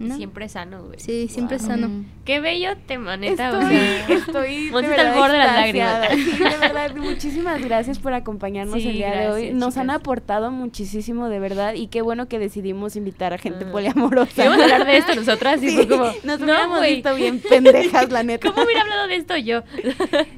[0.09, 0.15] ¿no?
[0.17, 0.99] Siempre sano, güey.
[0.99, 1.67] Sí, siempre Wow.
[1.67, 1.89] sano.
[2.25, 3.47] Qué bello tema, neta.
[3.49, 6.07] Estoy, o sea, estoy verdad al borde de las lágrimas.
[6.11, 9.53] Sí, de verdad, muchísimas gracias por acompañarnos Sí, el día de hoy.
[9.53, 13.71] Nos han aportado muchísimo, de verdad, y qué bueno que decidimos invitar a gente Ah.
[13.71, 14.45] poliamorosa.
[14.45, 16.95] Íbamos a hablar de esto nosotras y Sí, fue como, nos no, hubiéramos güey.
[16.95, 18.49] visto bien pendejas, la neta.
[18.51, 19.61] ¿Cómo hubiera hablado de esto yo?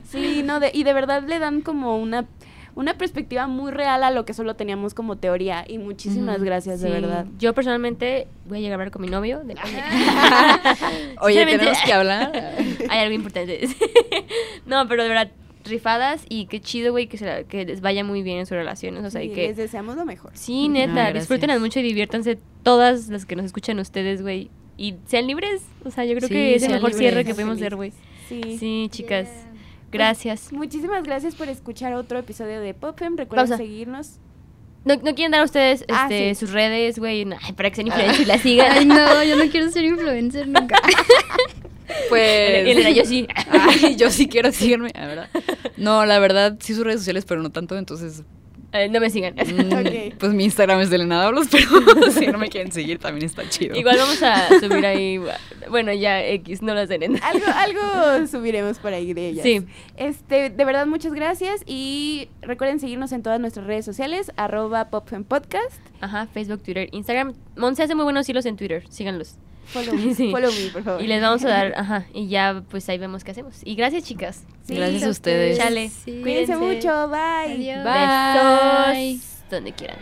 [0.03, 2.25] Sí, no, de- y de verdad le dan como una,
[2.75, 5.63] una perspectiva muy real a lo que solo teníamos como teoría.
[5.67, 7.25] Y muchísimas gracias, de verdad.
[7.37, 9.41] Yo personalmente voy a llegar a hablar con mi novio.
[9.43, 9.55] de-
[11.21, 12.31] Oye, tenemos que hablar.
[12.89, 13.67] Hay algo importante.
[14.65, 15.31] no, pero de verdad,
[15.65, 18.55] rifadas y qué chido, güey, que, se la- que les vaya muy bien en sus
[18.57, 19.03] relaciones.
[19.05, 19.47] O sea, y que...
[19.47, 20.31] les deseamos lo mejor.
[20.33, 21.23] Sí, Ah, neta, gracias.
[21.23, 24.49] disfrútenlas mucho y diviértanse todas las que nos escuchan ustedes, güey.
[24.77, 25.61] Y sean libres.
[25.85, 27.93] O sea, yo creo Sí, que es el mejor cierre que podemos hacer, güey.
[28.27, 28.57] Sí.
[28.57, 29.27] Sí, chicas.
[29.27, 29.52] Yeah.
[29.93, 30.51] Gracias.
[30.51, 33.15] Muchísimas gracias por escuchar otro episodio de Popem.
[33.17, 33.57] Recuerden Pausa.
[33.57, 34.19] seguirnos.
[34.85, 36.39] ¿No, no quieren dar a ustedes Ah, este, sí.
[36.45, 37.23] sus redes, güey?
[37.25, 38.71] No, ay, para que sean influencers y la sigan.
[38.77, 40.77] Ay, no, yo no quiero ser influencer nunca.
[42.09, 42.67] Pues.
[42.67, 43.27] Elena, yo sí.
[43.51, 45.29] Ay, yo sí quiero seguirme, la verdad.
[45.77, 48.23] No, la verdad, sí sus redes sociales, pero no tanto, entonces.
[48.73, 49.35] Eh, no me sigan.
[49.35, 50.17] mm.
[50.19, 53.75] Pues mi Instagram es de Elena pero si no me quieren seguir también está chido.
[53.75, 55.19] Igual vamos a subir ahí.
[55.69, 57.19] Bueno, ya X, no las den.
[57.23, 59.43] Algo, algo subiremos por ahí de ellas.
[59.43, 59.65] Sí.
[59.95, 61.61] Este, de verdad, muchas gracias.
[61.65, 65.79] Y recuerden seguirnos en todas nuestras redes sociales, arroba Popfem Podcast.
[66.01, 67.33] Ajá, Facebook, Twitter, Instagram.
[67.55, 68.83] Monse hace muy buenos hilos en Twitter.
[68.89, 69.37] Síganlos.
[69.65, 71.01] Follow me, follow me, por favor.
[71.01, 73.61] Y les vamos a dar, ajá, y ya pues ahí vemos qué hacemos.
[73.63, 74.43] Y gracias, chicas.
[74.67, 75.57] Gracias a ustedes.
[75.57, 75.91] Chale.
[76.05, 77.53] Cuídense mucho, bye.
[77.53, 77.83] Adiós.
[77.83, 79.13] Bye.
[79.13, 79.43] Besos.
[79.49, 79.97] Donde quieran.